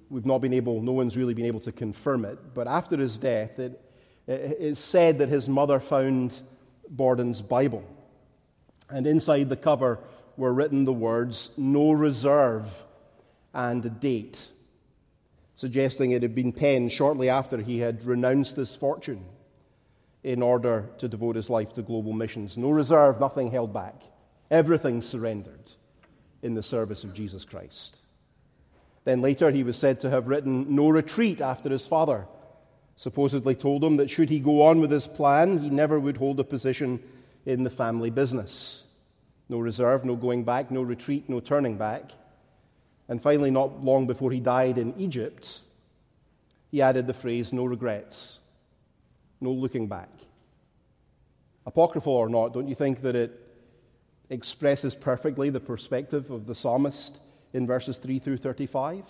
we've 0.09 0.27
not 0.27 0.39
been 0.39 0.53
able, 0.53 0.81
no 0.83 0.93
one's 0.93 1.17
really 1.17 1.35
been 1.35 1.47
able 1.47 1.61
to 1.61 1.73
confirm 1.73 2.25
it, 2.25 2.39
but 2.55 2.69
after 2.69 2.97
his 2.97 3.19
death, 3.19 3.59
it, 3.59 3.81
it 4.27 4.59
is 4.61 4.79
said 4.79 5.19
that 5.19 5.29
his 5.29 5.49
mother 5.49 5.81
found 5.81 6.39
Borden's 6.89 7.43
Bible. 7.43 7.85
And 8.89 9.07
inside 9.07 9.49
the 9.49 9.57
cover 9.57 9.99
were 10.43 10.53
written 10.53 10.85
the 10.85 10.93
words, 10.93 11.51
no 11.57 11.93
reserve, 11.93 12.85
and 13.55 13.87
a 13.87 13.89
date, 13.89 14.49
suggesting 15.55 16.11
it 16.11 16.23
had 16.23 16.35
been 16.35 16.53
penned 16.53 16.91
shortly 16.91 17.29
after 17.29 17.59
he 17.59 17.79
had 17.79 18.05
renounced 18.05 18.57
his 18.57 18.75
fortune 18.75 19.25
in 20.25 20.43
order 20.43 20.91
to 20.99 21.07
devote 21.07 21.37
his 21.37 21.49
life 21.49 21.73
to 21.73 21.81
global 21.81 22.13
missions. 22.13 22.59
No 22.59 22.71
reserve, 22.71 23.21
nothing 23.21 23.53
held 23.53 23.73
back, 23.73 24.03
everything 24.51 25.01
surrendered 25.01 25.71
in 26.43 26.55
the 26.55 26.63
service 26.63 27.05
of 27.05 27.15
Jesus 27.15 27.45
Christ. 27.45 27.97
Then 29.05 29.21
later, 29.21 29.53
he 29.53 29.63
was 29.63 29.77
said 29.77 30.01
to 30.01 30.11
have 30.11 30.27
written 30.27 30.75
no 30.75 30.89
retreat 30.89 31.41
after 31.41 31.71
his 31.71 31.87
father 31.87 32.27
supposedly 32.97 33.55
told 33.55 33.85
him 33.85 33.97
that 33.99 34.11
should 34.11 34.29
he 34.29 34.41
go 34.41 34.63
on 34.63 34.81
with 34.81 34.91
his 34.91 35.07
plan, 35.07 35.59
he 35.59 35.71
never 35.71 36.01
would 36.01 36.17
hold 36.17 36.41
a 36.41 36.45
position 36.45 37.01
in 37.47 37.63
the 37.63 37.71
family 37.71 38.11
business. 38.11 38.83
No 39.49 39.59
reserve, 39.59 40.05
no 40.05 40.17
going 40.17 40.45
back, 40.45 40.71
no 40.71 40.83
retreat, 40.83 41.29
no 41.29 41.41
turning 41.41 41.77
back. 41.77 42.11
And 43.09 43.23
finally, 43.23 43.51
not 43.51 43.85
long 43.85 44.07
before 44.07 44.31
he 44.31 44.41
died 44.41 44.79
in 44.79 44.99
Egypt, 44.99 45.61
he 46.71 46.81
added 46.81 47.07
the 47.07 47.15
phrase, 47.15 47.53
no 47.53 47.65
regrets, 47.65 48.39
no 49.41 49.53
looking 49.53 49.89
back. 49.89 50.09
Apocryphal 51.67 52.13
or 52.13 52.29
not, 52.29 52.55
don't 52.55 52.69
you 52.69 52.75
think 52.75 53.03
that 53.03 53.15
it 53.15 53.39
expresses 54.31 54.95
perfectly 54.95 55.51
the 55.51 55.61
perspective 55.61 56.31
of 56.31 56.47
the 56.47 56.55
psalmist 56.55 57.19
in 57.53 57.67
verses 57.67 57.99
3 57.99 58.19
through 58.19 58.39
35. 58.39 59.05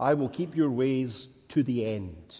I 0.00 0.14
will 0.14 0.28
keep 0.28 0.56
your 0.56 0.70
ways 0.70 1.28
to 1.48 1.62
the 1.62 1.86
end. 1.86 2.36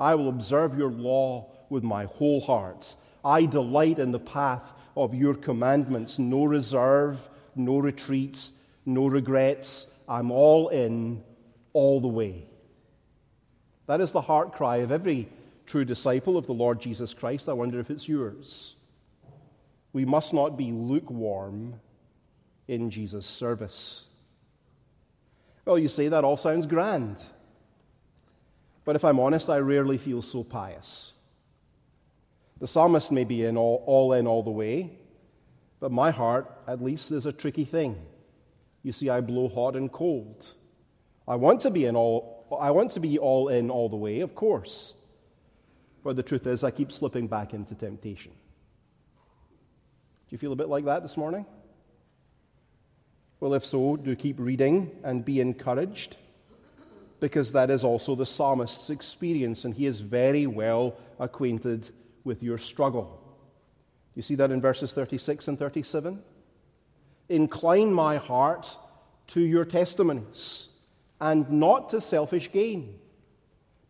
I 0.00 0.14
will 0.14 0.28
observe 0.28 0.76
your 0.76 0.90
law 0.90 1.50
with 1.70 1.82
my 1.82 2.04
whole 2.04 2.40
heart. 2.40 2.94
I 3.24 3.44
delight 3.46 3.98
in 3.98 4.12
the 4.12 4.18
path 4.18 4.72
of 5.04 5.14
your 5.14 5.34
commandments. 5.34 6.18
No 6.18 6.44
reserve, 6.44 7.18
no 7.54 7.78
retreats, 7.78 8.50
no 8.84 9.06
regrets. 9.06 9.86
I'm 10.08 10.30
all 10.30 10.68
in 10.68 11.22
all 11.72 12.00
the 12.00 12.08
way. 12.08 12.46
That 13.86 14.00
is 14.00 14.12
the 14.12 14.20
heart 14.20 14.52
cry 14.52 14.78
of 14.78 14.92
every 14.92 15.28
true 15.66 15.84
disciple 15.84 16.36
of 16.36 16.46
the 16.46 16.52
Lord 16.54 16.80
Jesus 16.80 17.14
Christ. 17.14 17.48
I 17.48 17.52
wonder 17.52 17.78
if 17.80 17.90
it's 17.90 18.08
yours. 18.08 18.74
We 19.92 20.04
must 20.04 20.34
not 20.34 20.56
be 20.56 20.72
lukewarm 20.72 21.80
in 22.66 22.90
Jesus' 22.90 23.26
service. 23.26 24.04
Well, 25.64 25.78
you 25.78 25.88
say 25.88 26.08
that 26.08 26.24
all 26.24 26.36
sounds 26.36 26.66
grand. 26.66 27.18
But 28.84 28.96
if 28.96 29.04
I'm 29.04 29.20
honest, 29.20 29.50
I 29.50 29.58
rarely 29.58 29.98
feel 29.98 30.22
so 30.22 30.42
pious. 30.42 31.12
The 32.60 32.66
psalmist 32.66 33.12
may 33.12 33.24
be 33.24 33.44
in 33.44 33.56
all, 33.56 33.84
all 33.86 34.12
in 34.12 34.26
all 34.26 34.42
the 34.42 34.50
way, 34.50 34.90
but 35.80 35.92
my 35.92 36.10
heart, 36.10 36.50
at 36.66 36.82
least, 36.82 37.12
is 37.12 37.26
a 37.26 37.32
tricky 37.32 37.64
thing. 37.64 37.96
You 38.82 38.92
see, 38.92 39.08
I 39.08 39.20
blow 39.20 39.48
hot 39.48 39.76
and 39.76 39.92
cold. 39.92 40.46
I 41.26 41.36
want 41.36 41.60
to 41.62 41.70
be 41.70 41.84
in 41.84 41.94
all, 41.94 42.46
I 42.60 42.70
want 42.70 42.92
to 42.92 43.00
be 43.00 43.18
all 43.18 43.48
in 43.48 43.70
all 43.70 43.88
the 43.88 43.96
way, 43.96 44.20
of 44.20 44.34
course. 44.34 44.94
But 46.02 46.16
the 46.16 46.22
truth 46.22 46.46
is, 46.46 46.64
I 46.64 46.70
keep 46.70 46.90
slipping 46.90 47.28
back 47.28 47.54
into 47.54 47.74
temptation. 47.74 48.32
Do 48.32 50.34
you 50.34 50.38
feel 50.38 50.52
a 50.52 50.56
bit 50.56 50.68
like 50.68 50.84
that 50.86 51.02
this 51.02 51.16
morning? 51.16 51.46
Well, 53.40 53.54
if 53.54 53.64
so, 53.64 53.96
do 53.96 54.16
keep 54.16 54.40
reading 54.40 54.90
and 55.04 55.24
be 55.24 55.40
encouraged, 55.40 56.16
because 57.20 57.52
that 57.52 57.70
is 57.70 57.84
also 57.84 58.16
the 58.16 58.26
psalmist's 58.26 58.90
experience, 58.90 59.64
and 59.64 59.74
he 59.74 59.86
is 59.86 60.00
very 60.00 60.46
well 60.46 60.96
acquainted 61.20 61.90
with 62.28 62.44
your 62.44 62.58
struggle. 62.58 63.20
You 64.14 64.22
see 64.22 64.36
that 64.36 64.52
in 64.52 64.60
verses 64.60 64.92
36 64.92 65.48
and 65.48 65.58
37? 65.58 66.22
Incline 67.28 67.92
my 67.92 68.18
heart 68.18 68.68
to 69.28 69.40
your 69.40 69.64
testimonies, 69.64 70.68
and 71.20 71.50
not 71.50 71.90
to 71.90 72.00
selfish 72.00 72.52
gain. 72.52 72.94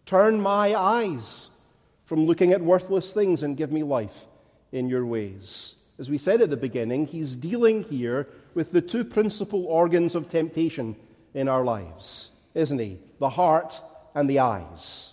Turn 0.07 0.41
my 0.41 0.75
eyes 0.75 1.49
from 2.07 2.25
looking 2.25 2.53
at 2.53 2.63
worthless 2.63 3.13
things 3.13 3.43
and 3.43 3.57
give 3.57 3.71
me 3.71 3.83
life 3.83 4.25
in 4.73 4.89
your 4.89 5.05
ways. 5.05 5.75
As 5.99 6.09
we 6.09 6.17
said 6.17 6.41
at 6.41 6.51
the 6.51 6.57
beginning, 6.57 7.07
he's 7.07 7.35
dealing 7.35 7.83
here 7.83 8.29
with 8.55 8.73
the 8.73 8.81
two 8.81 9.05
principal 9.05 9.67
organs 9.67 10.15
of 10.15 10.31
temptation 10.31 10.97
in 11.35 11.49
our 11.49 11.65
lives, 11.65 12.31
isn't 12.55 12.79
he? 12.79 12.99
The 13.19 13.29
heart 13.29 13.81
and 14.15 14.31
the 14.31 14.39
eyes. 14.39 15.08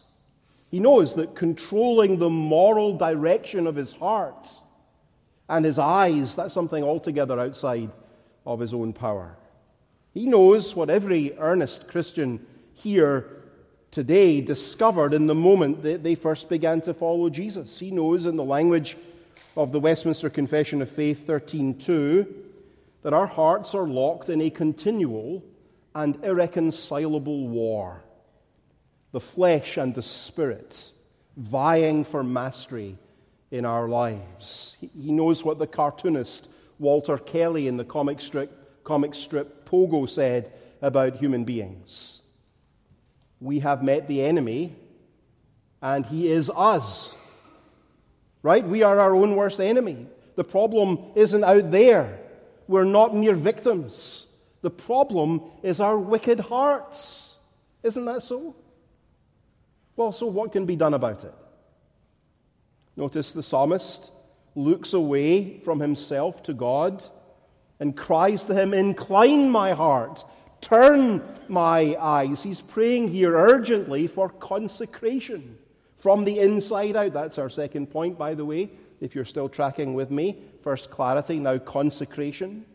He 0.75 0.81
knows 0.81 1.13
that 1.15 1.35
controlling 1.35 2.17
the 2.17 2.29
moral 2.29 2.97
direction 2.97 3.65
of 3.65 3.77
his 3.77 3.93
heart 3.93 4.45
and 5.47 5.63
his 5.63 5.79
eyes, 5.79 6.35
that's 6.35 6.53
something 6.53 6.83
altogether 6.83 7.39
outside 7.39 7.89
of 8.45 8.59
his 8.59 8.73
own 8.73 8.91
power. 8.91 9.38
He 10.13 10.25
knows 10.25 10.75
what 10.75 10.89
every 10.89 11.33
earnest 11.38 11.88
Christian 11.88 12.45
here 12.73 13.25
today 13.89 14.41
discovered 14.41 15.13
in 15.13 15.27
the 15.27 15.33
moment 15.33 15.81
that 15.83 16.03
they 16.03 16.13
first 16.13 16.49
began 16.49 16.81
to 16.81 16.93
follow 16.93 17.29
Jesus. 17.29 17.79
He 17.79 17.89
knows 17.89 18.25
in 18.25 18.35
the 18.35 18.43
language 18.43 18.97
of 19.55 19.71
the 19.71 19.79
Westminster 19.79 20.29
Confession 20.29 20.81
of 20.81 20.89
Faith 20.89 21.25
13:2 21.25 22.27
that 23.03 23.13
our 23.13 23.27
hearts 23.27 23.73
are 23.73 23.88
locked 23.88 24.27
in 24.27 24.41
a 24.41 24.49
continual 24.49 25.41
and 25.95 26.21
irreconcilable 26.21 27.47
war. 27.47 28.01
The 29.15 29.21
flesh 29.21 29.78
and 29.78 29.95
the 29.95 30.01
spirit 30.01 30.91
vying 31.38 32.04
for 32.04 32.21
mastery 32.21 32.97
in 33.49 33.63
our 33.63 33.88
lives. 33.88 34.75
He 34.82 35.13
knows 35.13 35.41
what 35.41 35.58
the 35.58 35.67
cartoonist 35.67 36.49
Walter 36.80 37.17
Kelly 37.17 37.69
in 37.69 37.78
the 37.78 37.86
comic 37.86 38.19
strip, 38.19 38.84
comic 38.84 39.15
strip 39.15 39.63
Pogo 39.69 40.10
said 40.10 40.51
about 40.82 41.15
human 41.15 41.45
beings. 41.45 42.19
We 43.39 43.60
have 43.60 43.82
met 43.82 44.10
the 44.10 44.21
enemy, 44.21 44.75
and 45.82 46.06
he 46.06 46.30
is 46.30 46.49
us. 46.54 47.15
Right? 48.43 48.67
We 48.67 48.84
are 48.84 48.99
our 48.99 49.15
own 49.15 49.38
worst 49.38 49.62
enemy. 49.62 50.08
The 50.36 50.43
problem 50.43 50.99
isn't 51.15 51.45
out 51.45 51.71
there. 51.71 52.19
We're 52.67 52.84
not 52.84 53.15
mere 53.15 53.36
victims. 53.36 54.28
The 54.62 54.71
problem 54.71 55.41
is 55.63 55.80
our 55.80 55.97
wicked 55.97 56.41
hearts. 56.41 57.38
Isn't 57.82 58.04
that 58.04 58.21
so? 58.21 58.58
Well, 59.95 60.12
so 60.12 60.27
what 60.27 60.51
can 60.51 60.65
be 60.65 60.75
done 60.75 60.93
about 60.93 61.23
it? 61.23 61.34
Notice 62.95 63.31
the 63.31 63.43
psalmist 63.43 64.12
looks 64.55 64.93
away 64.93 65.60
from 65.60 65.79
himself 65.79 66.43
to 66.43 66.53
God 66.53 67.03
and 67.79 67.95
cries 67.95 68.45
to 68.45 68.53
him, 68.53 68.73
Incline 68.73 69.49
my 69.49 69.71
heart, 69.71 70.23
turn 70.62 71.21
my 71.47 71.95
eyes. 71.99 72.41
He's 72.41 72.62
praying 72.62 73.10
here 73.10 73.36
urgently 73.36 74.08
for 74.08 74.29
consecration 74.29 75.58
from 75.97 76.23
the 76.23 76.39
inside 76.39 76.95
out. 76.95 77.13
That's 77.13 77.38
our 77.38 77.49
second 77.49 77.88
point, 77.88 78.17
by 78.17 78.34
the 78.34 78.45
way, 78.45 78.69
if 79.01 79.13
you're 79.13 79.25
still 79.25 79.49
tracking 79.49 79.93
with 79.93 80.12
me. 80.12 80.39
First, 80.62 80.89
clarity, 80.89 81.39
now, 81.39 81.58
consecration. 81.58 82.65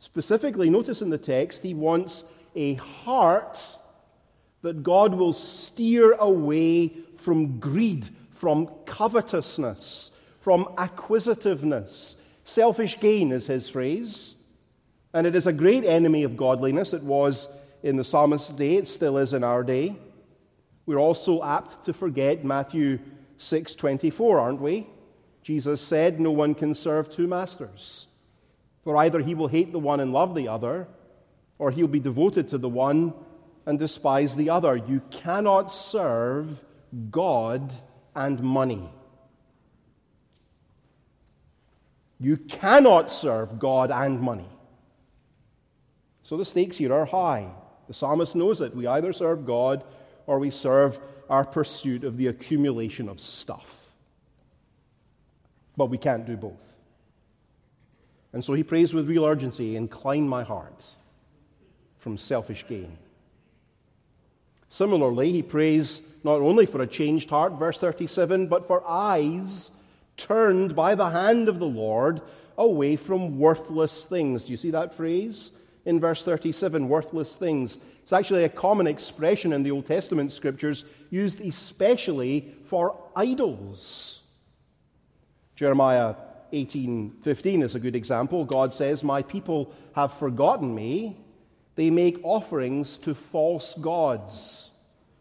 Specifically, 0.00 0.68
notice 0.68 1.00
in 1.00 1.10
the 1.10 1.18
text, 1.18 1.62
he 1.62 1.74
wants 1.74 2.24
a 2.56 2.74
heart 2.74 3.76
that 4.62 4.82
God 4.82 5.14
will 5.14 5.32
steer 5.32 6.12
away 6.12 6.92
from 7.16 7.58
greed, 7.58 8.08
from 8.30 8.68
covetousness, 8.86 10.12
from 10.40 10.68
acquisitiveness. 10.78 12.16
Selfish 12.44 12.98
gain 13.00 13.32
is 13.32 13.46
his 13.46 13.68
phrase. 13.68 14.36
And 15.14 15.26
it 15.26 15.34
is 15.34 15.46
a 15.46 15.52
great 15.52 15.84
enemy 15.84 16.22
of 16.22 16.36
godliness. 16.36 16.92
It 16.92 17.02
was 17.02 17.48
in 17.82 17.96
the 17.96 18.04
psalmist's 18.04 18.50
day, 18.50 18.76
it 18.76 18.88
still 18.88 19.18
is 19.18 19.32
in 19.32 19.44
our 19.44 19.62
day. 19.62 19.96
We're 20.86 20.98
also 20.98 21.42
apt 21.42 21.84
to 21.84 21.92
forget 21.92 22.44
Matthew 22.44 22.98
6:24, 23.38 24.40
aren't 24.40 24.60
we? 24.60 24.86
Jesus 25.42 25.80
said, 25.80 26.20
"No 26.20 26.30
one 26.30 26.54
can 26.54 26.74
serve 26.74 27.10
two 27.10 27.26
masters, 27.26 28.06
for 28.84 28.96
either 28.96 29.20
he 29.20 29.34
will 29.34 29.48
hate 29.48 29.72
the 29.72 29.78
one 29.78 30.00
and 30.00 30.12
love 30.12 30.34
the 30.34 30.48
other, 30.48 30.88
or 31.58 31.70
he'll 31.70 31.88
be 31.88 32.00
devoted 32.00 32.48
to 32.48 32.58
the 32.58 32.68
one 32.68 33.12
and 33.66 33.78
despise 33.78 34.36
the 34.36 34.50
other. 34.50 34.76
You 34.76 35.02
cannot 35.10 35.70
serve 35.70 36.64
God 37.10 37.72
and 38.14 38.40
money." 38.42 38.88
You 42.22 42.36
cannot 42.36 43.10
serve 43.10 43.58
God 43.58 43.90
and 43.90 44.20
money. 44.20 44.48
So 46.22 46.36
the 46.36 46.44
stakes 46.44 46.76
here 46.76 46.94
are 46.94 47.04
high. 47.04 47.50
The 47.88 47.94
psalmist 47.94 48.36
knows 48.36 48.60
it. 48.60 48.76
We 48.76 48.86
either 48.86 49.12
serve 49.12 49.44
God 49.44 49.82
or 50.28 50.38
we 50.38 50.50
serve 50.50 51.00
our 51.28 51.44
pursuit 51.44 52.04
of 52.04 52.16
the 52.16 52.28
accumulation 52.28 53.08
of 53.08 53.18
stuff. 53.18 53.92
But 55.76 55.86
we 55.86 55.98
can't 55.98 56.24
do 56.24 56.36
both. 56.36 56.60
And 58.32 58.44
so 58.44 58.54
he 58.54 58.62
prays 58.62 58.94
with 58.94 59.08
real 59.08 59.24
urgency 59.24 59.74
Incline 59.74 60.28
my 60.28 60.44
heart 60.44 60.92
from 61.98 62.16
selfish 62.16 62.64
gain. 62.68 62.98
Similarly, 64.72 65.30
he 65.30 65.42
prays 65.42 66.00
not 66.24 66.40
only 66.40 66.64
for 66.64 66.80
a 66.80 66.86
changed 66.86 67.28
heart, 67.28 67.52
verse 67.58 67.76
37, 67.76 68.46
but 68.46 68.66
for 68.66 68.82
eyes 68.88 69.70
turned 70.16 70.74
by 70.74 70.94
the 70.94 71.10
hand 71.10 71.50
of 71.50 71.58
the 71.58 71.66
Lord 71.66 72.22
away 72.56 72.96
from 72.96 73.38
worthless 73.38 74.04
things. 74.04 74.46
Do 74.46 74.50
you 74.50 74.56
see 74.56 74.70
that 74.70 74.94
phrase 74.94 75.52
in 75.84 76.00
verse 76.00 76.24
37? 76.24 76.88
Worthless 76.88 77.36
things. 77.36 77.76
It's 78.02 78.14
actually 78.14 78.44
a 78.44 78.48
common 78.48 78.86
expression 78.86 79.52
in 79.52 79.62
the 79.62 79.70
Old 79.70 79.84
Testament 79.84 80.32
scriptures 80.32 80.86
used 81.10 81.42
especially 81.42 82.54
for 82.64 82.96
idols. 83.14 84.20
Jeremiah 85.54 86.14
18:15 86.52 87.62
is 87.62 87.74
a 87.74 87.80
good 87.80 87.94
example. 87.94 88.46
God 88.46 88.72
says, 88.72 89.04
"My 89.04 89.20
people 89.20 89.70
have 89.92 90.14
forgotten 90.14 90.74
me. 90.74 91.18
They 91.74 91.90
make 91.90 92.20
offerings 92.22 92.96
to 92.98 93.14
false 93.14 93.74
gods." 93.74 94.70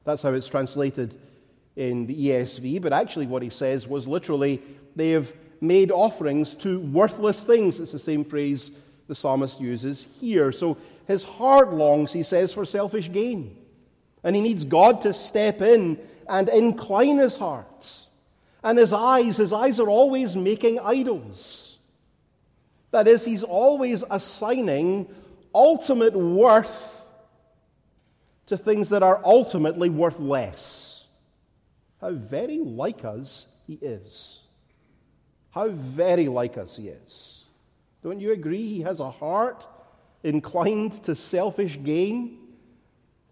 That's 0.04 0.22
how 0.22 0.34
it's 0.34 0.48
translated 0.48 1.14
in 1.76 2.08
the 2.08 2.30
ESV, 2.30 2.82
but 2.82 2.94
actually 2.94 3.28
what 3.28 3.42
he 3.42 3.50
says 3.50 3.88
was 3.88 4.08
literally 4.08 4.62
they 4.96 5.10
have 5.12 5.34
made 5.62 5.92
offerings 5.92 6.56
to 6.56 6.80
worthless 6.80 7.44
things. 7.44 7.80
It's 7.80 7.92
the 7.92 8.00
same 8.00 8.26
phrase 8.26 8.72
the 9.08 9.16
psalmist 9.16 9.62
uses 9.62 10.08
here. 10.20 10.52
So 10.52 10.78
his 11.08 11.24
heart 11.24 11.74
longs, 11.74 12.12
he 12.12 12.24
says, 12.24 12.54
for 12.54 12.66
selfish 12.66 13.12
gain. 13.12 13.58
And 14.24 14.36
he 14.36 14.42
needs 14.42 14.64
God 14.64 15.02
to 15.04 15.14
step 15.14 15.62
in 15.62 16.00
and 16.28 16.50
incline 16.50 17.18
his 17.18 17.38
heart. 17.38 18.08
And 18.64 18.78
his 18.78 18.94
eyes, 18.94 19.38
his 19.38 19.54
eyes 19.54 19.80
are 19.80 19.90
always 19.90 20.36
making 20.36 20.80
idols. 20.80 21.78
That 22.92 23.08
is, 23.08 23.26
he's 23.26 23.44
always 23.44 24.04
assigning 24.10 25.14
ultimate 25.54 26.16
worth 26.16 27.04
to 28.48 28.58
things 28.58 28.90
that 28.90 29.04
are 29.04 29.22
ultimately 29.24 29.90
worth 29.90 30.20
less. 30.20 31.06
How 32.02 32.12
very 32.12 32.60
like 32.60 33.06
us 33.06 33.48
he 33.68 33.74
is. 33.82 34.42
How 35.52 35.70
very 35.70 36.28
like 36.28 36.58
us 36.58 36.76
he 36.76 36.90
is. 36.90 37.46
Don't 38.04 38.20
you 38.20 38.32
agree? 38.32 38.68
He 38.68 38.82
has 38.82 39.00
a 39.00 39.12
heart 39.12 39.68
inclined 40.24 41.04
to 41.04 41.16
selfish 41.16 41.80
gain. 41.84 42.38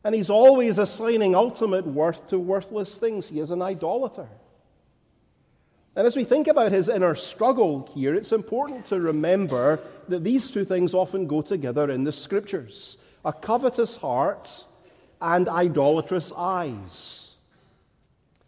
And 0.03 0.15
he's 0.15 0.29
always 0.29 0.77
assigning 0.77 1.35
ultimate 1.35 1.85
worth 1.85 2.27
to 2.27 2.39
worthless 2.39 2.97
things. 2.97 3.27
He 3.27 3.39
is 3.39 3.51
an 3.51 3.61
idolater. 3.61 4.29
And 5.95 6.05
as 6.05 6.15
we 6.15 6.23
think 6.23 6.47
about 6.47 6.71
his 6.71 6.87
inner 6.87 7.15
struggle 7.15 7.89
here, 7.93 8.13
it's 8.13 8.31
important 8.31 8.85
to 8.87 8.99
remember 8.99 9.79
that 10.07 10.23
these 10.23 10.49
two 10.51 10.63
things 10.63 10.93
often 10.93 11.27
go 11.27 11.41
together 11.41 11.89
in 11.89 12.03
the 12.03 12.11
scriptures 12.11 12.97
a 13.25 13.33
covetous 13.33 13.97
heart 13.97 14.65
and 15.21 15.49
idolatrous 15.49 16.31
eyes. 16.37 17.35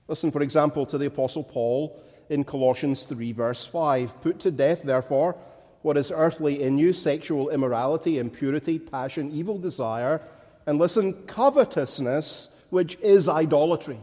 Listen, 0.08 0.32
for 0.32 0.42
example, 0.42 0.86
to 0.86 0.98
the 0.98 1.08
Apostle 1.08 1.44
Paul 1.44 2.02
in 2.30 2.46
Colossians 2.46 3.04
3, 3.04 3.34
verse 3.34 3.66
5. 3.66 4.22
Put 4.22 4.40
to 4.42 4.52
death, 4.52 4.82
therefore, 4.84 5.36
what 5.82 5.98
is 5.98 6.12
earthly 6.12 6.64
in 6.64 6.78
you 6.78 6.94
sexual 6.94 7.50
immorality, 7.50 8.20
impurity, 8.20 8.80
passion, 8.80 9.32
evil 9.32 9.58
desire, 9.58 10.22
and 10.66 10.80
listen, 10.80 11.14
covetousness, 11.28 12.50
which 12.70 12.98
is 13.02 13.28
idolatry. 13.28 14.00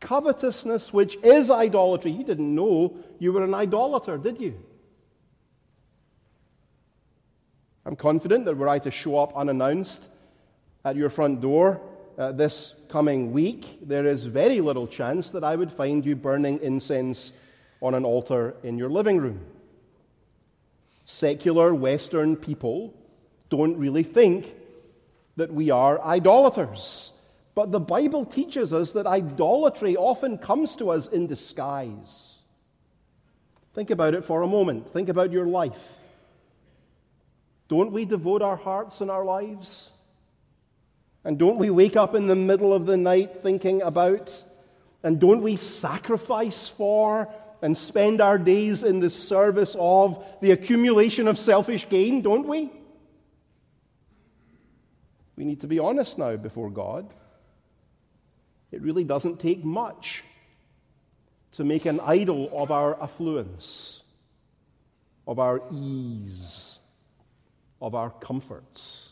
Covetousness, 0.00 0.92
which 0.92 1.16
is 1.22 1.50
idolatry. 1.50 2.10
You 2.10 2.24
didn't 2.24 2.54
know 2.54 2.96
you 3.18 3.32
were 3.32 3.44
an 3.44 3.54
idolater, 3.54 4.16
did 4.16 4.40
you? 4.40 4.58
I'm 7.84 7.96
confident 7.96 8.44
that 8.46 8.56
were 8.56 8.68
I 8.68 8.78
to 8.80 8.90
show 8.90 9.18
up 9.18 9.36
unannounced 9.36 10.04
at 10.84 10.96
your 10.96 11.10
front 11.10 11.40
door 11.40 11.80
uh, 12.20 12.32
this 12.32 12.74
coming 12.90 13.32
week, 13.32 13.78
there 13.80 14.04
is 14.04 14.24
very 14.24 14.60
little 14.60 14.86
chance 14.86 15.30
that 15.30 15.42
I 15.42 15.56
would 15.56 15.72
find 15.72 16.04
you 16.04 16.14
burning 16.14 16.60
incense 16.60 17.32
on 17.80 17.94
an 17.94 18.04
altar 18.04 18.54
in 18.62 18.76
your 18.76 18.90
living 18.90 19.16
room. 19.16 19.40
Secular 21.06 21.74
Western 21.74 22.36
people 22.36 22.92
don't 23.48 23.78
really 23.78 24.02
think 24.02 24.52
that 25.36 25.50
we 25.50 25.70
are 25.70 25.98
idolaters. 26.02 27.12
But 27.60 27.72
the 27.72 27.78
Bible 27.78 28.24
teaches 28.24 28.72
us 28.72 28.92
that 28.92 29.06
idolatry 29.06 29.94
often 29.94 30.38
comes 30.38 30.74
to 30.76 30.88
us 30.92 31.06
in 31.06 31.26
disguise. 31.26 32.40
Think 33.74 33.90
about 33.90 34.14
it 34.14 34.24
for 34.24 34.40
a 34.40 34.46
moment. 34.46 34.90
Think 34.94 35.10
about 35.10 35.30
your 35.30 35.44
life. 35.44 35.98
Don't 37.68 37.92
we 37.92 38.06
devote 38.06 38.40
our 38.40 38.56
hearts 38.56 39.02
and 39.02 39.10
our 39.10 39.26
lives? 39.26 39.90
And 41.22 41.38
don't 41.38 41.58
we 41.58 41.68
wake 41.68 41.96
up 41.96 42.14
in 42.14 42.28
the 42.28 42.34
middle 42.34 42.72
of 42.72 42.86
the 42.86 42.96
night 42.96 43.36
thinking 43.42 43.82
about, 43.82 44.42
and 45.02 45.20
don't 45.20 45.42
we 45.42 45.56
sacrifice 45.56 46.66
for 46.66 47.28
and 47.60 47.76
spend 47.76 48.22
our 48.22 48.38
days 48.38 48.82
in 48.82 49.00
the 49.00 49.10
service 49.10 49.76
of 49.78 50.24
the 50.40 50.52
accumulation 50.52 51.28
of 51.28 51.38
selfish 51.38 51.86
gain, 51.90 52.22
don't 52.22 52.48
we? 52.48 52.70
We 55.36 55.44
need 55.44 55.60
to 55.60 55.66
be 55.66 55.78
honest 55.78 56.16
now 56.16 56.36
before 56.36 56.70
God. 56.70 57.12
It 58.72 58.82
really 58.82 59.04
doesn't 59.04 59.40
take 59.40 59.64
much 59.64 60.22
to 61.52 61.64
make 61.64 61.86
an 61.86 62.00
idol 62.00 62.48
of 62.52 62.70
our 62.70 63.00
affluence, 63.02 64.02
of 65.26 65.38
our 65.38 65.62
ease, 65.72 66.78
of 67.80 67.94
our 67.94 68.10
comforts. 68.10 69.10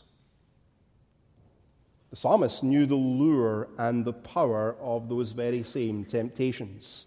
The 2.09 2.15
psalmist 2.15 2.63
knew 2.63 2.85
the 2.85 2.95
lure 2.95 3.67
and 3.77 4.03
the 4.03 4.13
power 4.13 4.75
of 4.81 5.09
those 5.09 5.31
very 5.31 5.63
same 5.63 6.05
temptations. 6.05 7.05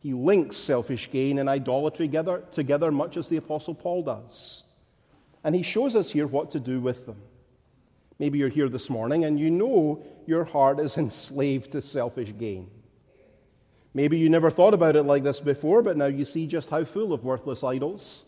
He 0.00 0.14
links 0.14 0.56
selfish 0.56 1.10
gain 1.12 1.38
and 1.38 1.48
idolatry 1.48 2.08
together, 2.08 2.42
together 2.50 2.90
much 2.90 3.16
as 3.16 3.28
the 3.28 3.36
Apostle 3.36 3.74
Paul 3.74 4.02
does. 4.02 4.64
And 5.44 5.54
he 5.54 5.62
shows 5.62 5.94
us 5.94 6.10
here 6.10 6.26
what 6.26 6.50
to 6.52 6.60
do 6.60 6.80
with 6.80 7.06
them. 7.06 7.20
Maybe 8.22 8.38
you're 8.38 8.48
here 8.50 8.68
this 8.68 8.88
morning 8.88 9.24
and 9.24 9.36
you 9.36 9.50
know 9.50 10.00
your 10.28 10.44
heart 10.44 10.78
is 10.78 10.96
enslaved 10.96 11.72
to 11.72 11.82
selfish 11.82 12.32
gain. 12.38 12.70
Maybe 13.94 14.16
you 14.16 14.28
never 14.28 14.48
thought 14.48 14.74
about 14.74 14.94
it 14.94 15.02
like 15.02 15.24
this 15.24 15.40
before, 15.40 15.82
but 15.82 15.96
now 15.96 16.06
you 16.06 16.24
see 16.24 16.46
just 16.46 16.70
how 16.70 16.84
full 16.84 17.12
of 17.12 17.24
worthless 17.24 17.64
idols 17.64 18.24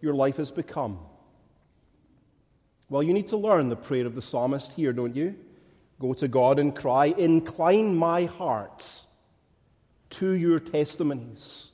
your 0.00 0.14
life 0.14 0.38
has 0.38 0.50
become. 0.50 1.00
Well, 2.88 3.02
you 3.02 3.12
need 3.12 3.28
to 3.28 3.36
learn 3.36 3.68
the 3.68 3.76
prayer 3.76 4.06
of 4.06 4.14
the 4.14 4.22
psalmist 4.22 4.72
here, 4.72 4.94
don't 4.94 5.14
you? 5.14 5.36
Go 5.98 6.14
to 6.14 6.26
God 6.26 6.58
and 6.58 6.74
cry, 6.74 7.08
Incline 7.18 7.94
my 7.94 8.24
heart 8.24 9.02
to 10.08 10.30
your 10.30 10.60
testimonies 10.60 11.72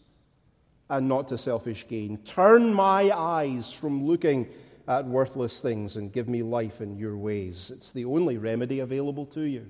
and 0.90 1.08
not 1.08 1.28
to 1.28 1.38
selfish 1.38 1.86
gain. 1.86 2.18
Turn 2.24 2.74
my 2.74 3.16
eyes 3.16 3.70
from 3.70 4.04
looking 4.04 4.48
at 4.88 5.06
worthless 5.06 5.60
things 5.60 5.96
and 5.96 6.12
give 6.12 6.28
me 6.28 6.42
life 6.42 6.80
in 6.80 6.96
your 6.96 7.16
ways. 7.16 7.72
It's 7.74 7.92
the 7.92 8.04
only 8.04 8.38
remedy 8.38 8.80
available 8.80 9.26
to 9.26 9.42
you. 9.42 9.66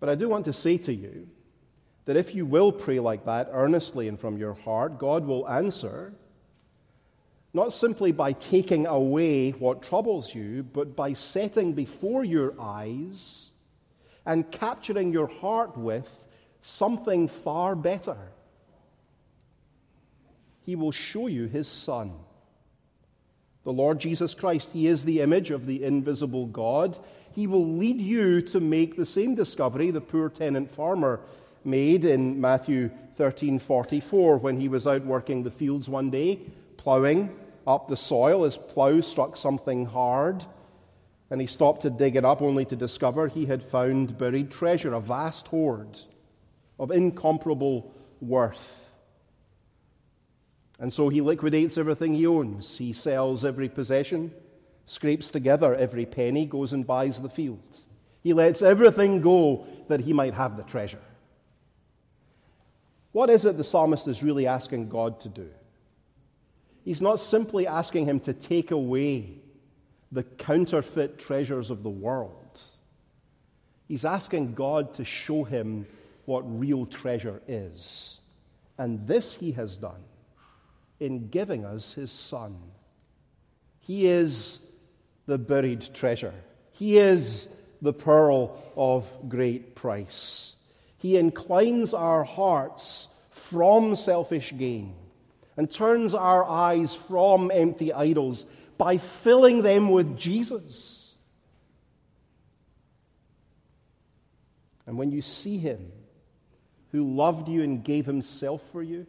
But 0.00 0.08
I 0.08 0.14
do 0.14 0.28
want 0.28 0.44
to 0.46 0.52
say 0.52 0.76
to 0.78 0.92
you 0.92 1.28
that 2.04 2.16
if 2.16 2.34
you 2.34 2.44
will 2.44 2.72
pray 2.72 2.98
like 2.98 3.24
that 3.24 3.48
earnestly 3.52 4.08
and 4.08 4.18
from 4.18 4.36
your 4.36 4.54
heart, 4.54 4.98
God 4.98 5.24
will 5.24 5.48
answer 5.48 6.12
not 7.54 7.72
simply 7.72 8.12
by 8.12 8.32
taking 8.32 8.86
away 8.86 9.50
what 9.50 9.82
troubles 9.82 10.34
you, 10.34 10.62
but 10.62 10.96
by 10.96 11.12
setting 11.12 11.74
before 11.74 12.24
your 12.24 12.54
eyes 12.58 13.50
and 14.24 14.50
capturing 14.50 15.12
your 15.12 15.26
heart 15.26 15.76
with 15.76 16.08
something 16.60 17.28
far 17.28 17.74
better. 17.74 18.16
He 20.64 20.76
will 20.76 20.92
show 20.92 21.26
you 21.26 21.46
his 21.46 21.68
Son. 21.68 22.12
The 23.64 23.72
Lord 23.72 24.00
Jesus 24.00 24.34
Christ, 24.34 24.72
He 24.72 24.86
is 24.88 25.04
the 25.04 25.20
image 25.20 25.50
of 25.50 25.66
the 25.66 25.84
invisible 25.84 26.46
God. 26.46 26.98
He 27.32 27.46
will 27.46 27.76
lead 27.76 28.00
you 28.00 28.42
to 28.42 28.60
make 28.60 28.96
the 28.96 29.06
same 29.06 29.34
discovery 29.34 29.90
the 29.90 30.00
poor 30.00 30.28
tenant 30.28 30.70
farmer 30.74 31.20
made 31.64 32.04
in 32.04 32.40
Matthew 32.40 32.90
13:44 33.18 34.38
when 34.38 34.58
he 34.60 34.68
was 34.68 34.86
out 34.86 35.04
working 35.04 35.42
the 35.42 35.50
fields 35.50 35.88
one 35.88 36.10
day, 36.10 36.40
plowing 36.76 37.30
up 37.66 37.88
the 37.88 37.96
soil. 37.96 38.44
His 38.44 38.56
plow 38.56 39.00
struck 39.00 39.36
something 39.36 39.86
hard, 39.86 40.44
and 41.30 41.40
he 41.40 41.46
stopped 41.46 41.82
to 41.82 41.90
dig 41.90 42.16
it 42.16 42.24
up, 42.24 42.42
only 42.42 42.64
to 42.64 42.76
discover 42.76 43.28
he 43.28 43.46
had 43.46 43.62
found 43.62 44.18
buried 44.18 44.50
treasure, 44.50 44.92
a 44.92 45.00
vast 45.00 45.46
hoard 45.48 46.00
of 46.78 46.90
incomparable 46.90 47.94
worth. 48.20 48.81
And 50.82 50.92
so 50.92 51.08
he 51.08 51.20
liquidates 51.20 51.78
everything 51.78 52.12
he 52.12 52.26
owns. 52.26 52.76
He 52.76 52.92
sells 52.92 53.44
every 53.44 53.68
possession, 53.68 54.34
scrapes 54.84 55.30
together 55.30 55.76
every 55.76 56.04
penny, 56.04 56.44
goes 56.44 56.72
and 56.72 56.84
buys 56.84 57.20
the 57.20 57.28
field. 57.28 57.62
He 58.20 58.32
lets 58.32 58.62
everything 58.62 59.20
go 59.20 59.64
that 59.86 60.00
he 60.00 60.12
might 60.12 60.34
have 60.34 60.56
the 60.56 60.64
treasure. 60.64 60.98
What 63.12 63.30
is 63.30 63.44
it 63.44 63.56
the 63.56 63.62
psalmist 63.62 64.08
is 64.08 64.24
really 64.24 64.48
asking 64.48 64.88
God 64.88 65.20
to 65.20 65.28
do? 65.28 65.48
He's 66.84 67.00
not 67.00 67.20
simply 67.20 67.68
asking 67.68 68.06
him 68.06 68.18
to 68.20 68.32
take 68.32 68.72
away 68.72 69.38
the 70.10 70.24
counterfeit 70.24 71.20
treasures 71.20 71.70
of 71.70 71.84
the 71.84 71.90
world. 71.90 72.60
He's 73.86 74.04
asking 74.04 74.54
God 74.54 74.94
to 74.94 75.04
show 75.04 75.44
him 75.44 75.86
what 76.24 76.42
real 76.58 76.86
treasure 76.86 77.40
is. 77.46 78.18
And 78.78 79.06
this 79.06 79.32
he 79.32 79.52
has 79.52 79.76
done 79.76 80.02
in 81.02 81.28
giving 81.28 81.64
us 81.64 81.92
his 81.92 82.12
Son. 82.12 82.56
He 83.80 84.06
is 84.06 84.60
the 85.26 85.38
buried 85.38 85.92
treasure, 85.92 86.34
he 86.72 86.98
is 86.98 87.48
the 87.80 87.92
pearl 87.92 88.62
of 88.76 89.10
great 89.28 89.74
price. 89.74 90.54
He 90.98 91.16
inclines 91.16 91.92
our 91.94 92.22
hearts 92.22 93.08
from 93.30 93.96
selfish 93.96 94.54
gain 94.56 94.94
and 95.56 95.68
turns 95.68 96.14
our 96.14 96.44
eyes 96.44 96.94
from 96.94 97.50
empty 97.52 97.92
idols 97.92 98.46
by 98.78 98.98
filling 98.98 99.62
them 99.62 99.90
with 99.90 100.16
Jesus. 100.16 101.16
And 104.86 104.96
when 104.96 105.10
you 105.10 105.22
see 105.22 105.58
him, 105.58 105.90
who 106.92 107.14
loved 107.14 107.48
you 107.48 107.62
and 107.62 107.82
gave 107.82 108.06
himself 108.06 108.62
for 108.70 108.82
you, 108.82 109.06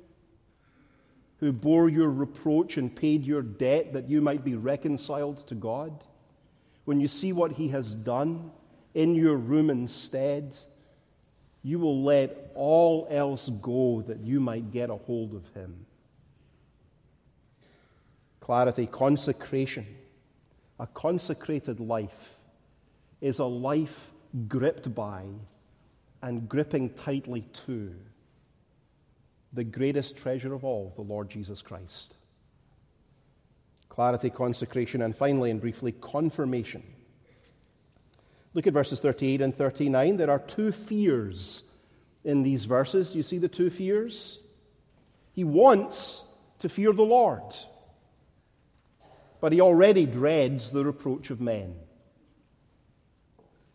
who 1.43 1.51
bore 1.51 1.89
your 1.89 2.09
reproach 2.09 2.77
and 2.77 2.95
paid 2.95 3.25
your 3.25 3.41
debt 3.41 3.91
that 3.91 4.09
you 4.09 4.21
might 4.21 4.45
be 4.45 4.55
reconciled 4.55 5.45
to 5.45 5.53
God, 5.53 6.01
when 6.85 7.01
you 7.01 7.07
see 7.09 7.33
what 7.33 7.51
he 7.51 7.67
has 7.67 7.95
done 7.95 8.49
in 8.93 9.13
your 9.13 9.35
room 9.35 9.69
instead, 9.69 10.55
you 11.61 11.79
will 11.79 12.01
let 12.01 12.49
all 12.55 13.09
else 13.11 13.49
go 13.61 14.01
that 14.07 14.21
you 14.21 14.39
might 14.39 14.71
get 14.71 14.89
a 14.89 14.95
hold 14.95 15.35
of 15.35 15.45
him. 15.53 15.85
Clarity, 18.39 18.85
consecration. 18.85 19.85
A 20.79 20.87
consecrated 20.87 21.81
life 21.81 22.39
is 23.19 23.39
a 23.39 23.45
life 23.45 24.11
gripped 24.47 24.95
by 24.95 25.23
and 26.21 26.47
gripping 26.47 26.91
tightly 26.91 27.41
to 27.65 27.93
the 29.53 29.63
greatest 29.63 30.17
treasure 30.17 30.53
of 30.53 30.65
all, 30.65 30.93
the 30.95 31.03
Lord 31.03 31.29
Jesus 31.29 31.61
Christ. 31.61 32.15
Clarity, 33.89 34.31
consecration, 34.31 35.03
and 35.03 35.15
finally 35.15 35.51
and 35.51 35.61
briefly, 35.61 35.91
confirmation. 35.91 36.83
Look 38.55 38.67
at 38.67 38.73
verses 38.73 38.99
38 38.99 39.41
and 39.41 39.55
39. 39.55 40.17
There 40.17 40.31
are 40.31 40.39
two 40.39 40.71
fears 40.71 41.63
in 42.23 42.43
these 42.43 42.65
verses. 42.65 43.11
Do 43.11 43.17
You 43.17 43.23
see 43.23 43.37
the 43.37 43.47
two 43.47 43.69
fears? 43.69 44.39
He 45.33 45.43
wants 45.43 46.23
to 46.59 46.69
fear 46.69 46.93
the 46.93 47.03
Lord, 47.03 47.41
but 49.41 49.51
he 49.51 49.61
already 49.61 50.05
dreads 50.05 50.69
the 50.69 50.85
reproach 50.85 51.29
of 51.29 51.41
men. 51.41 51.75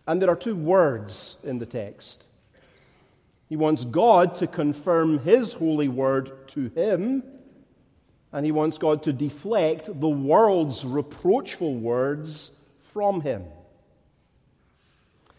And 0.06 0.22
there 0.22 0.30
are 0.30 0.36
two 0.36 0.56
words 0.56 1.36
in 1.44 1.58
the 1.58 1.66
text. 1.66 2.24
He 3.48 3.56
wants 3.56 3.84
God 3.84 4.34
to 4.36 4.46
confirm 4.46 5.20
his 5.20 5.52
holy 5.52 5.88
word 5.88 6.48
to 6.48 6.68
him, 6.70 7.22
and 8.32 8.44
he 8.44 8.52
wants 8.52 8.76
God 8.76 9.02
to 9.04 9.12
deflect 9.12 9.86
the 9.86 10.08
world's 10.08 10.84
reproachful 10.84 11.74
words 11.74 12.50
from 12.92 13.22
him. 13.22 13.44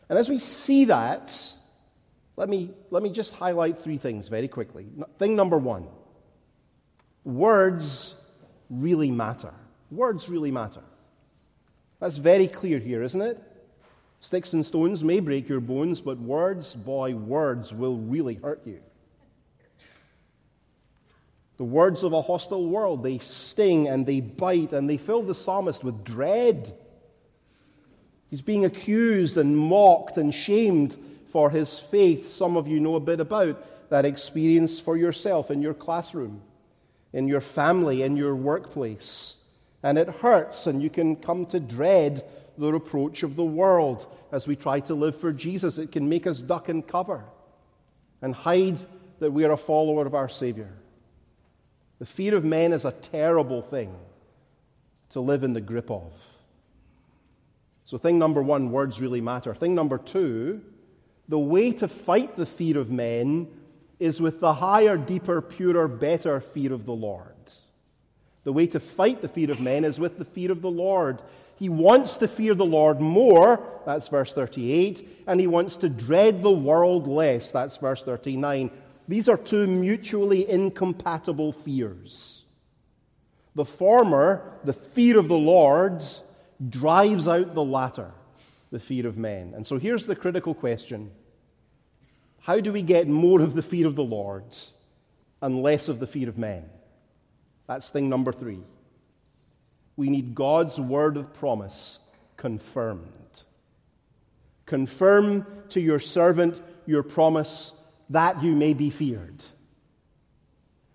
And 0.10 0.18
as 0.18 0.28
we 0.28 0.40
see 0.40 0.86
that, 0.86 1.54
let 2.36 2.50
me, 2.50 2.72
let 2.90 3.04
me 3.04 3.12
just 3.12 3.34
highlight 3.36 3.84
three 3.84 3.98
things 3.98 4.28
very 4.28 4.48
quickly. 4.48 4.88
Thing 5.20 5.36
number 5.36 5.58
one 5.58 5.88
words 7.24 8.16
really 8.70 9.12
matter. 9.12 9.54
Words 9.92 10.30
really 10.30 10.52
matter. 10.52 10.82
That's 12.00 12.16
very 12.16 12.48
clear 12.48 12.80
here, 12.80 13.04
isn't 13.04 13.22
it? 13.22 13.44
Sticks 14.22 14.54
and 14.54 14.66
stones 14.66 15.04
may 15.04 15.20
break 15.20 15.48
your 15.48 15.62
bones, 15.62 16.02
but 16.02 16.18
words, 16.18 16.74
boy, 16.74 17.16
words 17.16 17.74
will 17.74 17.98
really 17.98 18.36
hurt 18.36 18.62
you. 18.66 18.80
The 21.58 21.64
words 21.64 22.04
of 22.04 22.14
a 22.14 22.22
hostile 22.22 22.68
world, 22.68 23.04
they 23.04 23.20
sting 23.20 23.88
and 23.88 24.06
they 24.06 24.22
bite 24.22 24.72
and 24.72 24.90
they 24.90 24.98
fill 24.98 25.24
the 25.24 25.36
psalmist 25.36 25.84
with 25.84 26.04
dread. 26.04 26.74
He's 28.30 28.42
being 28.42 28.66
accused 28.66 29.38
and 29.38 29.58
mocked 29.58 30.18
and 30.18 30.34
shamed 30.34 30.98
for 31.32 31.50
his 31.50 31.80
faith. 31.80 32.28
Some 32.28 32.56
of 32.58 32.68
you 32.68 32.80
know 32.80 32.96
a 32.96 33.02
bit 33.02 33.20
about 33.20 33.90
that 33.90 34.06
experience 34.06 34.80
for 34.80 34.96
yourself 34.96 35.50
in 35.52 35.62
your 35.62 35.74
classroom, 35.74 36.42
in 37.12 37.28
your 37.28 37.42
family, 37.42 38.04
in 38.04 38.16
your 38.16 38.36
workplace. 38.36 39.36
And 39.82 39.98
it 39.98 40.10
hurts, 40.10 40.68
and 40.68 40.82
you 40.82 40.90
can 40.90 41.16
come 41.16 41.46
to 41.48 41.60
dread 41.60 42.24
the 42.60 42.74
reproach 42.74 43.24
of 43.24 43.38
the 43.38 43.44
world 43.44 44.06
as 44.34 44.46
we 44.46 44.56
try 44.56 44.82
to 44.82 44.94
live 44.94 45.16
for 45.16 45.32
Jesus. 45.32 45.78
It 45.78 45.94
can 45.94 46.10
make 46.10 46.28
us 46.28 46.42
duck 46.42 46.68
and 46.68 46.86
cover 46.86 47.24
and 48.22 48.36
hide 48.36 48.78
that 49.20 49.32
we 49.32 49.46
are 49.46 49.52
a 49.52 49.58
follower 49.58 50.06
of 50.06 50.14
our 50.14 50.28
Savior. 50.28 50.70
The 52.00 52.06
fear 52.06 52.36
of 52.36 52.44
men 52.44 52.74
is 52.74 52.84
a 52.84 52.92
terrible 52.92 53.62
thing 53.62 53.96
to 55.12 55.22
live 55.22 55.44
in 55.44 55.54
the 55.54 55.62
grip 55.62 55.90
of. 55.90 56.12
So, 57.86 57.98
thing 57.98 58.20
number 58.20 58.44
one, 58.44 58.72
words 58.72 59.02
really 59.02 59.22
matter. 59.22 59.56
Thing 59.56 59.74
number 59.74 59.98
two, 59.98 60.62
the 61.28 61.40
way 61.40 61.72
to 61.72 61.88
fight 61.88 62.36
the 62.36 62.46
fear 62.46 62.78
of 62.78 62.92
men 62.92 63.48
is 64.00 64.22
with 64.22 64.42
the 64.42 64.54
higher, 64.54 64.98
deeper, 64.98 65.42
purer, 65.42 65.88
better 65.88 66.42
fear 66.42 66.74
of 66.74 66.86
the 66.86 66.94
Lord. 66.94 67.34
The 68.44 68.54
way 68.54 68.68
to 68.68 68.80
fight 68.80 69.22
the 69.22 69.28
fear 69.28 69.52
of 69.52 69.60
men 69.60 69.86
is 69.86 70.00
with 70.00 70.18
the 70.18 70.26
fear 70.26 70.52
of 70.52 70.62
the 70.62 70.72
Lord. 70.72 71.22
He 71.60 71.68
wants 71.68 72.16
to 72.18 72.28
fear 72.30 72.56
the 72.56 72.66
Lord 72.66 73.02
more, 73.02 73.62
that's 73.86 74.08
verse 74.08 74.34
38, 74.34 75.26
and 75.28 75.42
he 75.42 75.46
wants 75.46 75.76
to 75.78 75.90
dread 75.90 76.42
the 76.42 76.50
world 76.50 77.06
less, 77.06 77.52
that's 77.52 77.76
verse 77.76 78.02
39. 78.02 78.72
These 79.10 79.28
are 79.28 79.36
two 79.36 79.68
mutually 79.68 80.50
incompatible 80.50 81.52
fears. 81.52 82.46
The 83.56 83.66
former, 83.66 84.54
the 84.64 84.72
fear 84.72 85.20
of 85.20 85.28
the 85.28 85.38
Lord, 85.38 86.02
drives 86.70 87.28
out 87.28 87.54
the 87.54 87.64
latter, 87.64 88.12
the 88.72 88.80
fear 88.80 89.06
of 89.06 89.18
men. 89.18 89.52
And 89.54 89.68
so 89.68 89.78
here's 89.78 90.06
the 90.06 90.16
critical 90.16 90.54
question 90.54 91.12
How 92.40 92.62
do 92.62 92.72
we 92.72 92.84
get 92.84 93.10
more 93.10 93.42
of 93.42 93.54
the 93.54 93.64
fear 93.64 93.86
of 93.86 93.98
the 93.98 94.04
Lord 94.04 94.46
and 95.42 95.62
less 95.62 95.90
of 95.90 96.00
the 96.00 96.08
fear 96.08 96.30
of 96.30 96.38
men? 96.38 96.70
That's 97.68 97.90
thing 97.90 98.08
number 98.08 98.32
three. 98.32 98.62
We 100.00 100.10
need 100.10 100.34
God's 100.34 100.80
word 100.80 101.18
of 101.18 101.34
promise 101.34 102.00
confirmed. 102.38 103.44
Confirm 104.66 105.46
to 105.72 105.82
your 105.82 106.00
servant 106.00 106.56
your 106.86 107.04
promise 107.04 107.74
that 108.10 108.42
you 108.42 108.56
may 108.56 108.74
be 108.74 108.92
feared. 108.92 109.44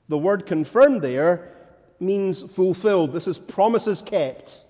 The 0.08 0.16
word 0.16 0.46
confirmed 0.46 1.02
there 1.02 1.52
means 2.00 2.40
fulfilled. 2.40 3.12
This 3.12 3.26
is 3.26 3.36
promises 3.36 4.00
kept. 4.00 4.64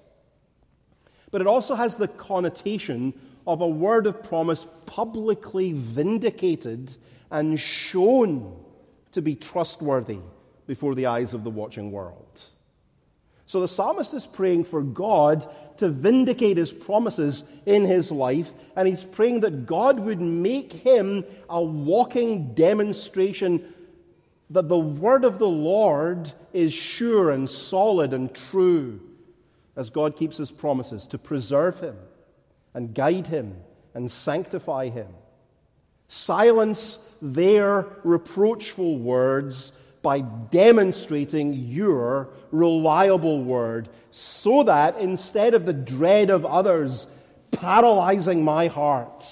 But 1.31 1.41
it 1.41 1.47
also 1.47 1.77
has 1.77 1.95
the 1.95 2.09
connotation 2.09 3.15
of 3.47 3.61
a 3.61 3.69
word 3.69 4.09
of 4.09 4.25
promise 4.25 4.67
publicly 4.85 5.71
vindicated 5.75 6.91
and 7.31 7.61
shown 7.61 8.61
to 9.13 9.23
be 9.23 9.37
trustworthy 9.37 10.19
before 10.67 10.97
the 10.97 11.07
eyes 11.07 11.35
of 11.35 11.45
the 11.45 11.51
watching 11.51 11.93
world. 11.93 12.43
So 13.47 13.61
the 13.61 13.69
psalmist 13.69 14.15
is 14.15 14.27
praying 14.27 14.65
for 14.65 14.83
God 14.83 15.49
to 15.77 15.89
vindicate 15.89 16.57
his 16.57 16.73
promises 16.73 17.43
in 17.67 17.85
his 17.85 18.11
life, 18.11 18.53
and 18.77 18.89
he's 18.89 19.03
praying 19.03 19.41
that 19.41 19.67
God 19.67 19.99
would 19.99 20.21
make 20.21 20.73
him 20.73 21.25
a 21.49 21.63
walking 21.63 22.55
demonstration 22.55 23.73
that 24.51 24.69
the 24.69 24.79
word 24.79 25.25
of 25.25 25.39
the 25.39 25.49
Lord 25.49 26.33
is 26.53 26.73
sure 26.73 27.31
and 27.31 27.49
solid 27.49 28.13
and 28.13 28.33
true, 28.35 29.01
as 29.77 29.91
God 29.91 30.17
keeps 30.17 30.37
his 30.37 30.51
promises 30.51 31.07
to 31.07 31.19
preserve 31.19 31.81
him 31.81 31.97
and 32.73 32.95
guide 32.95 33.27
him 33.27 33.57
and 33.95 34.11
sanctify 34.11 34.89
him. 34.89 35.09
Silence 36.09 36.99
their 37.21 37.87
reproachful 38.05 38.99
words 38.99 39.73
by 40.05 40.21
demonstrating 40.21 41.55
your 41.55 42.29
reliable 42.53 43.43
word, 43.43 43.89
so 44.13 44.63
that 44.63 44.99
instead 44.99 45.55
of 45.55 45.67
the 45.67 45.73
dread 45.73 46.31
of 46.31 46.47
others 46.47 47.09
paralyzing 47.51 48.45
my 48.45 48.69
heart, 48.69 49.25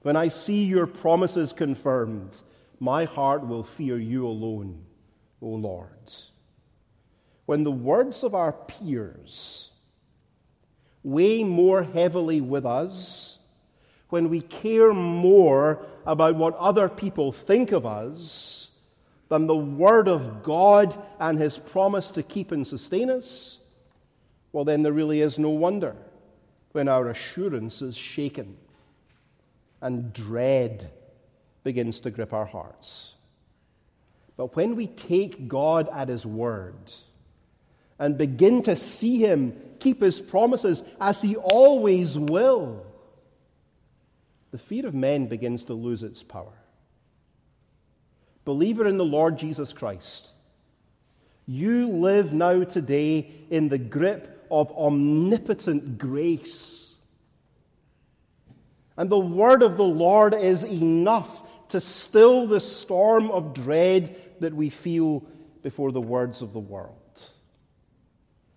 when 0.00 0.16
I 0.16 0.28
see 0.28 0.64
your 0.64 0.86
promises 0.86 1.52
confirmed, 1.52 2.40
my 2.80 3.04
heart 3.04 3.46
will 3.46 3.64
fear 3.64 3.98
you 3.98 4.26
alone, 4.26 4.84
O 5.42 5.48
Lord. 5.48 5.90
When 7.44 7.64
the 7.64 7.72
words 7.72 8.22
of 8.22 8.34
our 8.34 8.52
peers 8.52 9.70
weigh 11.02 11.44
more 11.44 11.82
heavily 11.82 12.40
with 12.40 12.64
us, 12.64 13.38
when 14.08 14.28
we 14.28 14.40
care 14.40 14.92
more 14.92 15.84
about 16.06 16.36
what 16.36 16.56
other 16.56 16.88
people 16.88 17.32
think 17.32 17.72
of 17.72 17.84
us, 17.84 18.65
than 19.28 19.46
the 19.46 19.56
Word 19.56 20.08
of 20.08 20.42
God 20.42 20.96
and 21.18 21.38
His 21.38 21.58
promise 21.58 22.10
to 22.12 22.22
keep 22.22 22.52
and 22.52 22.66
sustain 22.66 23.10
us, 23.10 23.58
well, 24.52 24.64
then 24.64 24.82
there 24.82 24.92
really 24.92 25.20
is 25.20 25.38
no 25.38 25.50
wonder 25.50 25.96
when 26.72 26.88
our 26.88 27.08
assurance 27.08 27.82
is 27.82 27.96
shaken 27.96 28.56
and 29.80 30.12
dread 30.12 30.90
begins 31.64 32.00
to 32.00 32.10
grip 32.10 32.32
our 32.32 32.46
hearts. 32.46 33.14
But 34.36 34.54
when 34.54 34.76
we 34.76 34.86
take 34.86 35.48
God 35.48 35.88
at 35.92 36.08
His 36.08 36.24
word 36.24 36.92
and 37.98 38.16
begin 38.16 38.62
to 38.62 38.76
see 38.76 39.18
Him 39.18 39.60
keep 39.80 40.00
His 40.00 40.20
promises 40.20 40.82
as 41.00 41.20
He 41.20 41.36
always 41.36 42.18
will, 42.18 42.86
the 44.52 44.58
fear 44.58 44.86
of 44.86 44.94
men 44.94 45.26
begins 45.26 45.64
to 45.64 45.74
lose 45.74 46.02
its 46.02 46.22
power 46.22 46.52
believer 48.46 48.86
in 48.86 48.96
the 48.96 49.04
Lord 49.04 49.36
Jesus 49.36 49.74
Christ, 49.74 50.30
you 51.46 51.88
live 51.88 52.32
now 52.32 52.64
today 52.64 53.30
in 53.50 53.68
the 53.68 53.76
grip 53.76 54.46
of 54.50 54.72
omnipotent 54.72 55.98
grace. 55.98 56.94
And 58.96 59.10
the 59.10 59.18
word 59.18 59.62
of 59.62 59.76
the 59.76 59.84
Lord 59.84 60.32
is 60.32 60.64
enough 60.64 61.42
to 61.68 61.80
still 61.80 62.46
the 62.46 62.60
storm 62.60 63.30
of 63.30 63.52
dread 63.52 64.16
that 64.40 64.54
we 64.54 64.70
feel 64.70 65.24
before 65.62 65.90
the 65.90 66.00
words 66.00 66.40
of 66.40 66.52
the 66.52 66.60
world. 66.60 66.94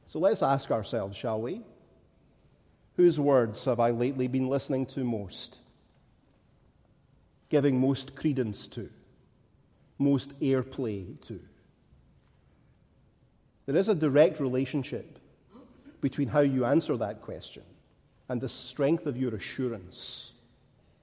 So 0.06 0.19
let's 0.19 0.43
ask 0.43 0.69
ourselves, 0.69 1.17
shall 1.17 1.41
we? 1.41 1.62
Whose 2.95 3.19
words 3.19 3.65
have 3.65 3.80
I 3.80 3.89
lately 3.89 4.28
been 4.28 4.49
listening 4.49 4.86
to 4.88 5.04
most, 5.04 5.58
giving 7.49 7.80
most 7.80 8.15
credence 8.15 8.67
to? 8.67 8.89
Most 10.00 10.40
airplay 10.40 11.22
to? 11.28 11.40
There 13.66 13.76
is 13.76 13.90
a 13.90 13.96
direct 13.96 14.40
relationship 14.40 15.20
between 16.02 16.28
how 16.28 16.40
you 16.40 16.66
answer 16.66 16.98
that 16.98 17.22
question 17.22 17.64
and 18.28 18.42
the 18.42 18.50
strength 18.50 19.06
of 19.06 19.18
your 19.18 19.36
assurance 19.36 20.32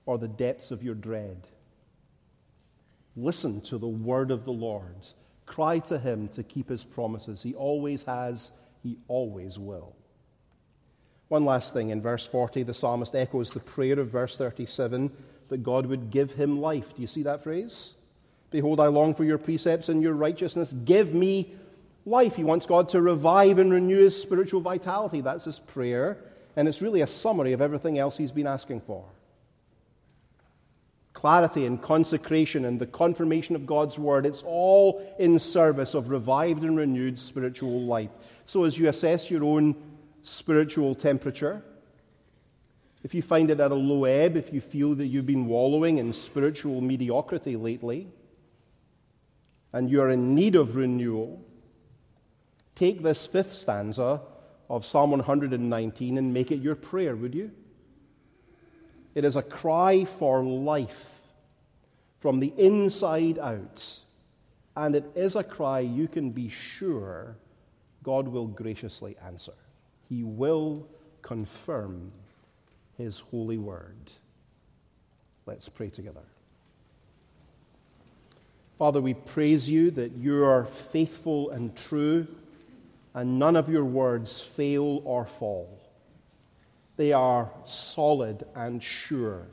or 0.06 0.18
the 0.18 0.28
depths 0.28 0.70
of 0.70 0.82
your 0.82 0.94
dread. 0.94 1.46
Listen 3.16 3.60
to 3.62 3.78
the 3.78 3.86
word 3.86 4.30
of 4.30 4.44
the 4.44 4.52
Lord. 4.52 5.06
Cry 5.46 5.78
to 5.80 5.98
him 5.98 6.28
to 6.28 6.42
keep 6.42 6.68
his 6.68 6.84
promises. 6.84 7.42
He 7.42 7.54
always 7.54 8.02
has, 8.04 8.50
he 8.82 8.98
always 9.08 9.58
will. 9.58 9.94
One 11.28 11.44
last 11.44 11.72
thing 11.72 11.90
in 11.90 12.00
verse 12.00 12.24
40, 12.24 12.62
the 12.62 12.74
psalmist 12.74 13.14
echoes 13.14 13.50
the 13.50 13.60
prayer 13.60 13.98
of 13.98 14.08
verse 14.08 14.36
37 14.36 15.10
that 15.48 15.62
God 15.62 15.86
would 15.86 16.10
give 16.10 16.32
him 16.32 16.60
life. 16.60 16.94
Do 16.94 17.02
you 17.02 17.08
see 17.08 17.24
that 17.24 17.42
phrase? 17.42 17.94
Behold, 18.56 18.80
I 18.80 18.86
long 18.86 19.14
for 19.14 19.22
your 19.22 19.36
precepts 19.36 19.90
and 19.90 20.02
your 20.02 20.14
righteousness. 20.14 20.72
Give 20.72 21.12
me 21.12 21.52
life. 22.06 22.36
He 22.36 22.42
wants 22.42 22.64
God 22.64 22.88
to 22.88 23.02
revive 23.02 23.58
and 23.58 23.70
renew 23.70 23.98
his 23.98 24.18
spiritual 24.18 24.62
vitality. 24.62 25.20
That's 25.20 25.44
his 25.44 25.58
prayer. 25.58 26.16
And 26.56 26.66
it's 26.66 26.80
really 26.80 27.02
a 27.02 27.06
summary 27.06 27.52
of 27.52 27.60
everything 27.60 27.98
else 27.98 28.16
he's 28.16 28.32
been 28.32 28.46
asking 28.46 28.80
for 28.80 29.04
clarity 31.12 31.66
and 31.66 31.82
consecration 31.82 32.64
and 32.64 32.80
the 32.80 32.86
confirmation 32.86 33.56
of 33.56 33.66
God's 33.66 33.98
word. 33.98 34.24
It's 34.24 34.42
all 34.46 35.06
in 35.18 35.38
service 35.38 35.92
of 35.92 36.08
revived 36.08 36.62
and 36.62 36.78
renewed 36.78 37.18
spiritual 37.18 37.82
life. 37.82 38.10
So, 38.46 38.64
as 38.64 38.78
you 38.78 38.88
assess 38.88 39.30
your 39.30 39.44
own 39.44 39.74
spiritual 40.22 40.94
temperature, 40.94 41.62
if 43.02 43.12
you 43.12 43.20
find 43.20 43.50
it 43.50 43.60
at 43.60 43.70
a 43.70 43.74
low 43.74 44.04
ebb, 44.04 44.38
if 44.38 44.50
you 44.50 44.62
feel 44.62 44.94
that 44.94 45.08
you've 45.08 45.26
been 45.26 45.46
wallowing 45.46 45.98
in 45.98 46.14
spiritual 46.14 46.80
mediocrity 46.80 47.54
lately, 47.54 48.08
and 49.76 49.90
you're 49.90 50.08
in 50.08 50.34
need 50.34 50.56
of 50.56 50.74
renewal, 50.74 51.38
take 52.74 53.02
this 53.02 53.26
fifth 53.26 53.52
stanza 53.52 54.22
of 54.70 54.86
Psalm 54.86 55.10
119 55.10 56.16
and 56.16 56.32
make 56.32 56.50
it 56.50 56.62
your 56.62 56.74
prayer, 56.74 57.14
would 57.14 57.34
you? 57.34 57.50
It 59.14 59.26
is 59.26 59.36
a 59.36 59.42
cry 59.42 60.06
for 60.06 60.42
life 60.42 61.20
from 62.20 62.40
the 62.40 62.54
inside 62.56 63.38
out. 63.38 64.00
And 64.76 64.96
it 64.96 65.04
is 65.14 65.36
a 65.36 65.44
cry 65.44 65.80
you 65.80 66.08
can 66.08 66.30
be 66.30 66.48
sure 66.48 67.36
God 68.02 68.28
will 68.28 68.46
graciously 68.46 69.14
answer. 69.26 69.52
He 70.08 70.22
will 70.22 70.88
confirm 71.20 72.12
His 72.96 73.20
holy 73.20 73.58
word. 73.58 74.10
Let's 75.44 75.68
pray 75.68 75.90
together. 75.90 76.24
Father, 78.78 79.00
we 79.00 79.14
praise 79.14 79.68
you 79.68 79.90
that 79.92 80.12
you 80.12 80.44
are 80.44 80.66
faithful 80.92 81.50
and 81.50 81.74
true 81.76 82.26
and 83.14 83.38
none 83.38 83.56
of 83.56 83.70
your 83.70 83.84
words 83.84 84.42
fail 84.42 85.00
or 85.04 85.24
fall. 85.24 85.80
They 86.96 87.14
are 87.14 87.50
solid 87.64 88.44
and 88.54 88.82
sure. 88.82 89.46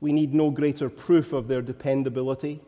We 0.00 0.12
need 0.12 0.32
no 0.32 0.50
greater 0.50 0.88
proof 0.88 1.32
of 1.32 1.48
their 1.48 1.62
dependability 1.62 2.60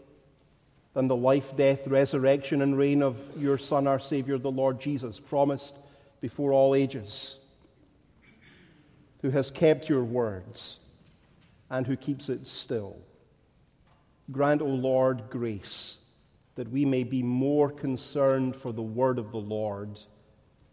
than 0.94 1.06
the 1.08 1.16
life, 1.16 1.56
death, 1.56 1.86
resurrection, 1.86 2.62
and 2.62 2.76
reign 2.76 3.02
of 3.02 3.20
your 3.36 3.58
Son, 3.58 3.86
our 3.86 4.00
Savior, 4.00 4.38
the 4.38 4.50
Lord 4.50 4.80
Jesus, 4.80 5.20
promised 5.20 5.76
before 6.20 6.52
all 6.52 6.74
ages, 6.74 7.38
who 9.22 9.30
has 9.30 9.50
kept 9.50 9.88
your 9.88 10.04
words 10.04 10.78
and 11.70 11.86
who 11.86 11.96
keeps 11.96 12.28
it 12.28 12.46
still. 12.46 12.96
Grant, 14.32 14.62
O 14.62 14.66
Lord, 14.66 15.30
grace 15.30 15.98
that 16.54 16.70
we 16.70 16.84
may 16.84 17.02
be 17.02 17.22
more 17.22 17.70
concerned 17.70 18.56
for 18.56 18.72
the 18.72 18.82
word 18.82 19.18
of 19.18 19.32
the 19.32 19.38
Lord 19.38 19.98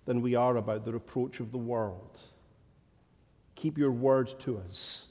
than 0.05 0.21
we 0.21 0.35
are 0.35 0.57
about 0.57 0.85
the 0.85 0.93
reproach 0.93 1.39
of 1.39 1.51
the 1.51 1.57
world. 1.57 2.21
Keep 3.55 3.77
your 3.77 3.91
word 3.91 4.33
to 4.41 4.57
us 4.57 5.07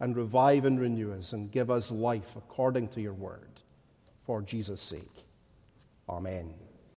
and 0.00 0.16
revive 0.16 0.64
and 0.64 0.80
renew 0.80 1.12
us 1.12 1.32
and 1.32 1.50
give 1.50 1.70
us 1.70 1.90
life 1.90 2.34
according 2.36 2.88
to 2.88 3.00
your 3.00 3.14
word 3.14 3.60
for 4.24 4.42
Jesus' 4.42 4.80
sake. 4.80 5.24
Amen. 6.08 6.54